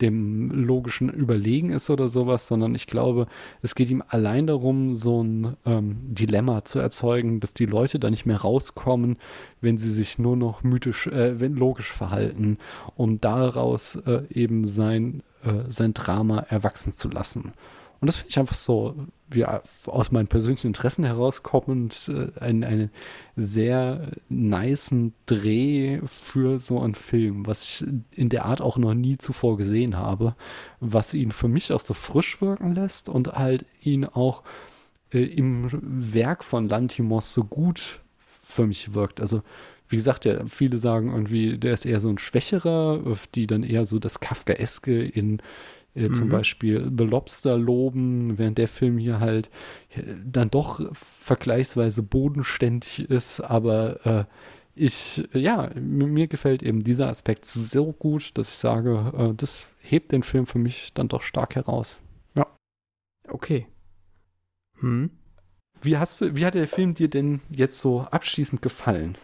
[0.00, 3.26] dem logischen überlegen ist oder sowas, sondern ich glaube,
[3.62, 8.10] es geht ihm allein darum, so ein ähm, Dilemma zu erzeugen, dass die Leute da
[8.10, 9.16] nicht mehr rauskommen,
[9.60, 12.58] wenn sie sich nur noch mythisch, äh, wenn logisch verhalten,
[12.94, 17.54] um daraus äh, eben sein, äh, sein Drama erwachsen zu lassen.
[18.02, 18.96] Und das finde ich einfach so,
[19.30, 22.90] wie aus meinen persönlichen Interessen herauskommend, äh, einen, einen
[23.36, 29.18] sehr niceen Dreh für so einen Film, was ich in der Art auch noch nie
[29.18, 30.34] zuvor gesehen habe,
[30.80, 34.42] was ihn für mich auch so frisch wirken lässt und halt ihn auch
[35.12, 39.20] äh, im Werk von Lantimos so gut für mich wirkt.
[39.20, 39.42] Also
[39.88, 43.00] wie gesagt, ja, viele sagen irgendwie, der ist eher so ein schwächerer,
[43.36, 45.40] die dann eher so das Kafkaeske in
[45.94, 46.14] äh, mhm.
[46.14, 49.50] Zum Beispiel The Lobster loben, während der Film hier halt
[49.90, 54.24] äh, dann doch vergleichsweise bodenständig ist, aber äh,
[54.74, 60.12] ich, ja, mir gefällt eben dieser Aspekt so gut, dass ich sage, äh, das hebt
[60.12, 61.98] den Film für mich dann doch stark heraus.
[62.36, 62.46] Ja.
[63.28, 63.66] Okay.
[64.78, 65.10] Hm.
[65.82, 69.16] Wie, hast du, wie hat der Film dir denn jetzt so abschließend gefallen?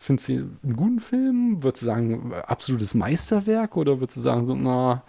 [0.00, 0.32] Findest du
[0.62, 1.62] einen guten Film?
[1.62, 3.76] Würdest du sagen, absolutes Meisterwerk?
[3.76, 5.02] Oder würdest du sagen, so, na,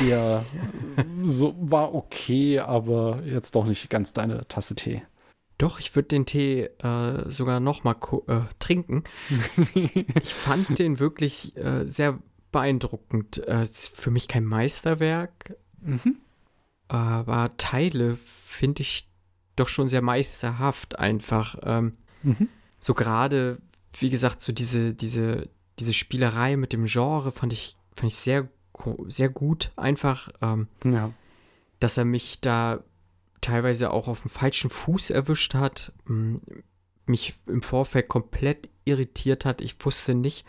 [0.00, 0.44] eher
[1.24, 5.02] so war okay, aber jetzt doch nicht ganz deine Tasse Tee?
[5.58, 7.96] Doch, ich würde den Tee äh, sogar noch mal
[8.28, 9.04] äh, trinken.
[9.74, 12.18] ich fand den wirklich äh, sehr
[12.50, 13.46] beeindruckend.
[13.46, 16.16] Äh, ist für mich kein Meisterwerk, mhm.
[16.88, 19.06] aber Teile finde ich
[19.56, 21.56] doch schon sehr meisterhaft einfach.
[21.62, 22.48] Ähm, mhm.
[22.78, 23.58] So gerade
[23.98, 28.48] wie gesagt, so diese, diese, diese Spielerei mit dem Genre fand ich, fand ich sehr,
[29.08, 30.28] sehr gut einfach.
[30.40, 31.12] Ähm, ja.
[31.78, 32.84] Dass er mich da
[33.40, 35.92] teilweise auch auf dem falschen Fuß erwischt hat,
[37.06, 39.60] mich im Vorfeld komplett irritiert hat.
[39.60, 40.44] Ich wusste nicht,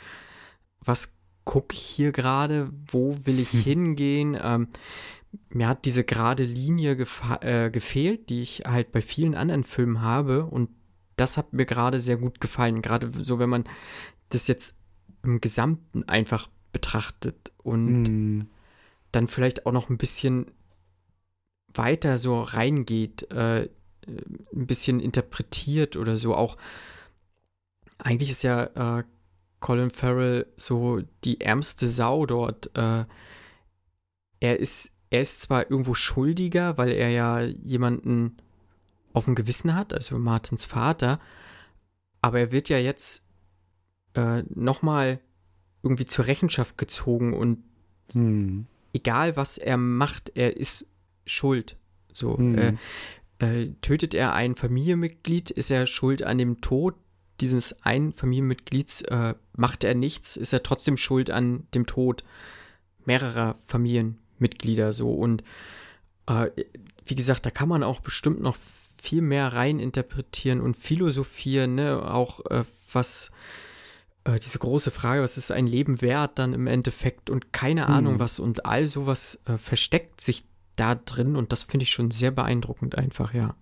[0.84, 3.62] was gucke ich hier gerade, wo will ich hm.
[3.62, 4.38] hingehen.
[4.42, 4.68] Ähm,
[5.50, 6.98] mir hat diese gerade Linie
[7.42, 10.70] äh, gefehlt, die ich halt bei vielen anderen Filmen habe und
[11.22, 12.82] das hat mir gerade sehr gut gefallen.
[12.82, 13.64] Gerade so, wenn man
[14.30, 14.78] das jetzt
[15.24, 18.48] im Gesamten einfach betrachtet und mm.
[19.12, 20.48] dann vielleicht auch noch ein bisschen
[21.74, 23.70] weiter so reingeht, äh,
[24.08, 26.34] ein bisschen interpretiert oder so.
[26.34, 26.58] Auch
[28.00, 29.04] eigentlich ist ja äh,
[29.60, 32.76] Colin Farrell so die ärmste Sau dort.
[32.76, 33.04] Äh,
[34.40, 38.38] er ist, er ist zwar irgendwo schuldiger, weil er ja jemanden
[39.14, 41.20] auf dem Gewissen hat, also Martins Vater,
[42.22, 43.26] aber er wird ja jetzt
[44.14, 45.20] äh, nochmal
[45.84, 47.64] irgendwie zur Rechenschaft gezogen und
[48.14, 48.68] Hm.
[48.94, 50.86] egal was er macht, er ist
[51.26, 51.78] schuld.
[52.12, 52.58] So, Hm.
[52.58, 52.74] äh,
[53.40, 56.96] äh, tötet er ein Familienmitglied, ist er schuld an dem Tod
[57.40, 59.02] dieses einen Familienmitglieds.
[59.04, 62.24] Äh, macht er nichts, ist er trotzdem schuld an dem Tod
[63.06, 64.94] mehrerer Familienmitglieder.
[64.94, 65.44] So und
[66.28, 66.52] äh,
[67.06, 68.58] wie gesagt, da kann man auch bestimmt noch
[69.02, 72.10] viel mehr rein interpretieren und philosophieren, ne?
[72.14, 73.32] Auch äh, was
[74.26, 77.94] äh, diese große Frage, was ist ein Leben wert dann im Endeffekt und keine Hm.
[77.94, 80.44] Ahnung was und all sowas äh, versteckt sich
[80.76, 83.56] da drin und das finde ich schon sehr beeindruckend einfach, ja.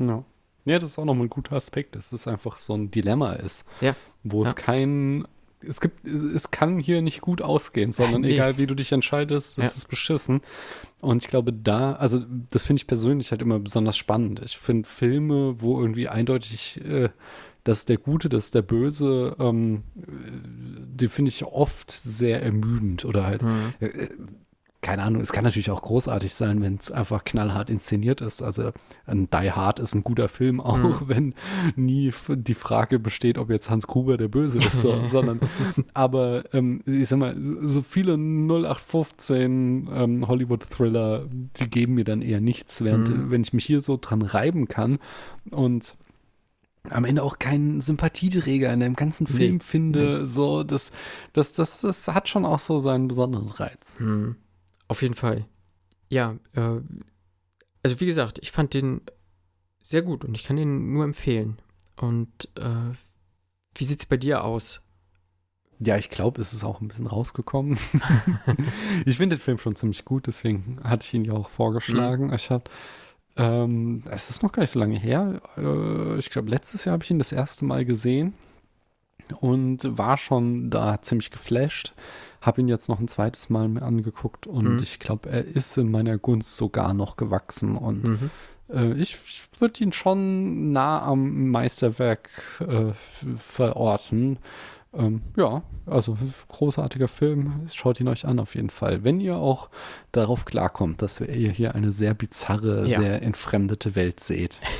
[0.00, 0.24] Ja.
[0.64, 3.66] ja, das ist auch nochmal ein guter Aspekt, dass es einfach so ein Dilemma ist,
[3.80, 3.94] Ja.
[4.24, 4.54] wo es Ja.
[4.54, 5.26] kein,
[5.68, 8.32] es gibt, es, kann hier nicht gut ausgehen, sondern Nee.
[8.34, 9.76] egal wie du dich entscheidest, das Ja.
[9.76, 10.40] ist beschissen.
[11.00, 14.40] Und ich glaube, da, also das finde ich persönlich halt immer besonders spannend.
[14.44, 17.08] Ich finde Filme, wo irgendwie eindeutig äh,
[17.64, 20.06] das ist der Gute, das ist der Böse, ähm, äh,
[20.94, 23.72] die finde ich oft sehr ermüdend oder halt Mhm.
[23.80, 24.08] äh,
[24.84, 28.42] keine Ahnung, es kann natürlich auch großartig sein, wenn es einfach knallhart inszeniert ist.
[28.42, 28.70] Also
[29.06, 30.94] ein Die Hard ist ein guter Film, auch Mhm.
[31.08, 31.34] wenn
[31.74, 35.40] nie die Frage besteht, ob jetzt Hans Gruber der Böse ist, so, sondern
[35.94, 42.40] aber ähm, ich sag mal, so viele 0815 ähm, Hollywood-Thriller, die geben mir dann eher
[42.40, 43.30] nichts, während Mhm.
[43.30, 44.98] wenn ich mich hier so dran reiben kann
[45.50, 45.96] und
[46.90, 49.36] am Ende auch keinen Sympathieträger in dem ganzen Nee.
[49.36, 50.92] Film finde, so, das,
[51.32, 53.96] das, das, das hat schon auch so seinen besonderen Reiz.
[53.98, 54.36] Mhm.
[54.94, 55.44] Auf jeden Fall.
[56.08, 56.80] Ja, äh,
[57.82, 59.00] also wie gesagt, ich fand den
[59.80, 61.60] sehr gut und ich kann den nur empfehlen.
[61.96, 62.94] Und äh,
[63.74, 64.82] wie sieht's bei dir aus?
[65.80, 67.76] Ja, ich glaube, es ist auch ein bisschen rausgekommen.
[69.04, 72.32] ich finde den Film schon ziemlich gut, deswegen hatte ich ihn ja auch vorgeschlagen.
[72.32, 72.70] Ich hatte,
[73.36, 75.42] ähm, es ist noch gar nicht so lange her.
[75.56, 78.34] Äh, ich glaube, letztes Jahr habe ich ihn das erste Mal gesehen
[79.40, 81.94] und war schon da ziemlich geflasht.
[82.44, 84.82] Habe ihn jetzt noch ein zweites Mal mir angeguckt und Mhm.
[84.82, 88.30] ich glaube, er ist in meiner Gunst sogar noch gewachsen und Mhm.
[88.70, 92.28] äh, ich, ich würde ihn schon nah am Meisterwerk
[92.60, 92.92] äh,
[93.36, 94.38] verorten.
[94.92, 96.16] Ähm, ja, also
[96.48, 97.66] großartiger Film.
[97.72, 99.02] Schaut ihn euch an auf jeden Fall.
[99.04, 99.68] Wenn ihr auch
[100.12, 103.00] darauf klarkommt, dass ihr hier eine sehr bizarre, Ja.
[103.00, 104.60] sehr entfremdete Welt seht.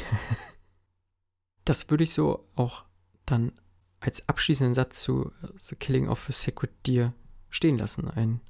[1.64, 2.84] Das würde ich so auch
[3.26, 3.52] dann
[4.00, 7.14] als abschließenden Satz zu äh, The Killing of a Sacred Deer
[7.54, 8.10] stehen lassen.
[8.10, 8.40] Ein,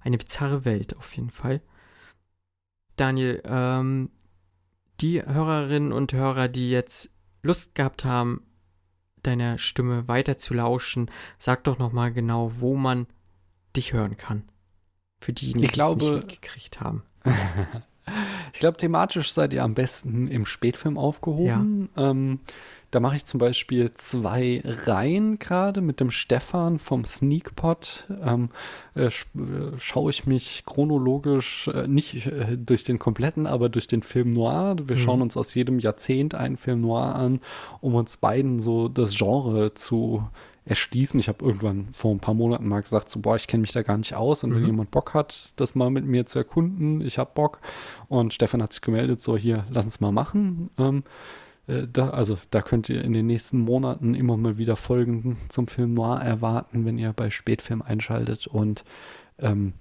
[0.00, 1.60] eine bizarre Welt auf jeden Fall.
[2.96, 4.10] Daniel, ähm,
[5.00, 8.46] die Hörerinnen und Hörer, die jetzt Lust gehabt haben,
[9.22, 13.06] deiner Stimme weiter zu lauschen, sag doch nochmal genau, wo man
[13.74, 14.48] dich hören kann.
[15.20, 17.02] Für diejenigen, die es nicht mitgekriegt haben.
[18.52, 21.88] Ich glaube, thematisch seid ihr am besten im Spätfilm aufgehoben.
[21.96, 22.38] Ähm,
[22.92, 28.06] da mache ich zum Beispiel zwei Reihen gerade mit dem Stefan vom Sneakpot.
[28.22, 28.50] Ähm,
[28.94, 29.10] äh, äh,
[29.78, 34.76] schaue ich mich chronologisch, äh, nicht äh, durch den kompletten, aber durch den Film Noir.
[34.84, 35.00] Wir Mhm.
[35.00, 37.40] schauen uns aus jedem Jahrzehnt einen Film Noir an,
[37.80, 40.24] um uns beiden so das Genre zu
[40.66, 41.18] erschließen.
[41.20, 43.82] Ich habe irgendwann vor ein paar Monaten mal gesagt, so, boah, ich kenne mich da
[43.82, 44.66] gar nicht aus und wenn Mhm.
[44.66, 47.60] jemand Bock hat, das mal mit mir zu erkunden, ich habe Bock.
[48.08, 50.70] Und Stefan hat sich gemeldet, so hier, lass uns mal machen.
[50.78, 51.04] Ähm,
[51.68, 55.68] äh, da, also da könnt ihr in den nächsten Monaten immer mal wieder Folgen zum
[55.68, 58.46] Film Noir erwarten, wenn ihr bei Spätfilm einschaltet.
[58.46, 58.84] Und
[59.38, 59.72] ähm,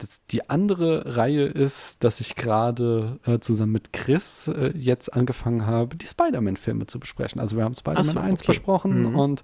[0.00, 5.66] das, die andere Reihe ist, dass ich gerade äh, zusammen mit Chris äh, jetzt angefangen
[5.66, 7.40] habe, die Spider-Man-Filme zu besprechen.
[7.40, 8.46] Also wir haben Spider-Man so, 1 okay.
[8.52, 9.18] besprochen Mhm.
[9.18, 9.42] und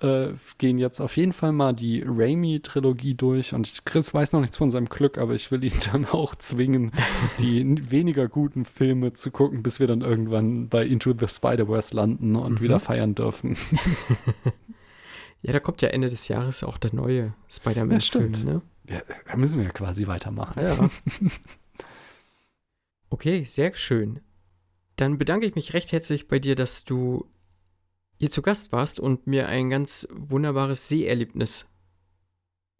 [0.00, 3.52] äh, gehen jetzt auf jeden Fall mal die Raimi-Trilogie durch.
[3.54, 6.92] Und Chris weiß noch nichts von seinem Glück, aber ich will ihn dann auch zwingen,
[7.38, 12.36] die weniger guten Filme zu gucken, bis wir dann irgendwann bei Into the Spider-Verse landen
[12.36, 12.60] und Mhm.
[12.60, 13.56] wieder feiern dürfen.
[15.42, 18.44] Ja, da kommt ja Ende des Jahres auch der neue Spider-Man-Film, stimmt.
[18.44, 18.60] ne?
[18.86, 20.62] Ja, da müssen wir ja quasi weitermachen.
[20.62, 20.90] Ja.
[23.08, 24.20] okay, sehr schön.
[24.96, 27.26] Dann bedanke ich mich recht herzlich bei dir, dass du
[28.20, 31.66] hier zu Gast warst und mir ein ganz wunderbares Seherlebnis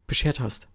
[0.07, 0.69] beschert hast.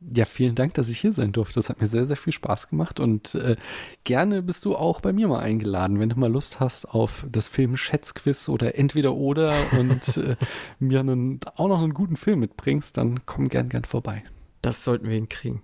[0.00, 1.56] Ja, vielen Dank, dass ich hier sein durfte.
[1.56, 3.56] Das hat mir sehr, sehr viel Spaß gemacht und äh,
[4.04, 7.48] gerne bist du auch bei mir mal eingeladen, wenn du mal Lust hast auf das
[7.48, 10.36] Film Schätzquiz oder entweder oder und äh,
[10.78, 14.24] mir einen, auch noch einen guten Film mitbringst, dann komm gern, gern vorbei.
[14.62, 15.60] Das sollten wir hinkriegen.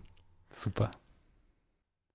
[0.50, 0.90] Super.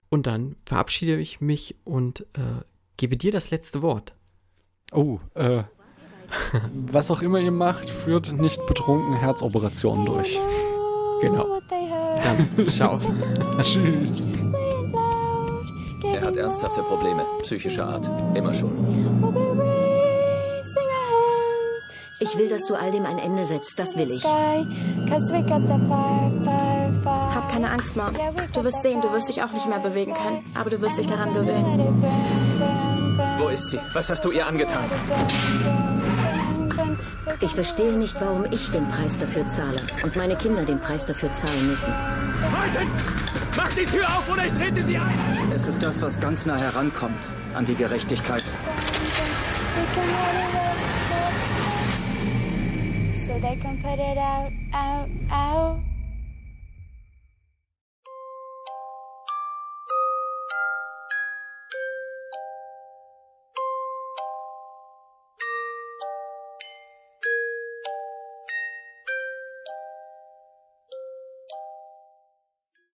[0.09, 2.63] Und dann verabschiede ich mich und äh,
[2.97, 4.13] gebe dir das letzte Wort.
[4.91, 5.63] Oh, äh,
[6.91, 10.39] Was auch immer ihr macht, führt nicht betrunken Herzoperationen durch.
[11.21, 11.59] Genau.
[12.23, 12.95] Dann ciao.
[13.61, 14.27] Tschüss.
[16.03, 18.09] Er hat ernsthafte Probleme, psychischer Art.
[18.35, 18.71] Immer schon.
[22.19, 23.79] Ich will, dass du all dem ein Ende setzt.
[23.79, 24.23] Das will ich.
[27.03, 28.13] Hab keine Angst, Mom.
[28.53, 30.45] Du wirst sehen, du wirst dich auch nicht mehr bewegen können.
[30.53, 32.03] Aber du wirst dich daran gewöhnen.
[33.39, 33.79] Wo ist sie?
[33.93, 34.83] Was hast du ihr angetan?
[37.43, 41.33] Ich verstehe nicht, warum ich den Preis dafür zahle und meine Kinder den Preis dafür
[41.33, 41.91] zahlen müssen.
[43.57, 45.51] Mach die Tür auf oder ich trete sie ein!
[45.55, 48.43] Es ist das, was ganz nah herankommt an die Gerechtigkeit.
[53.13, 55.90] So they can put it out, out, out.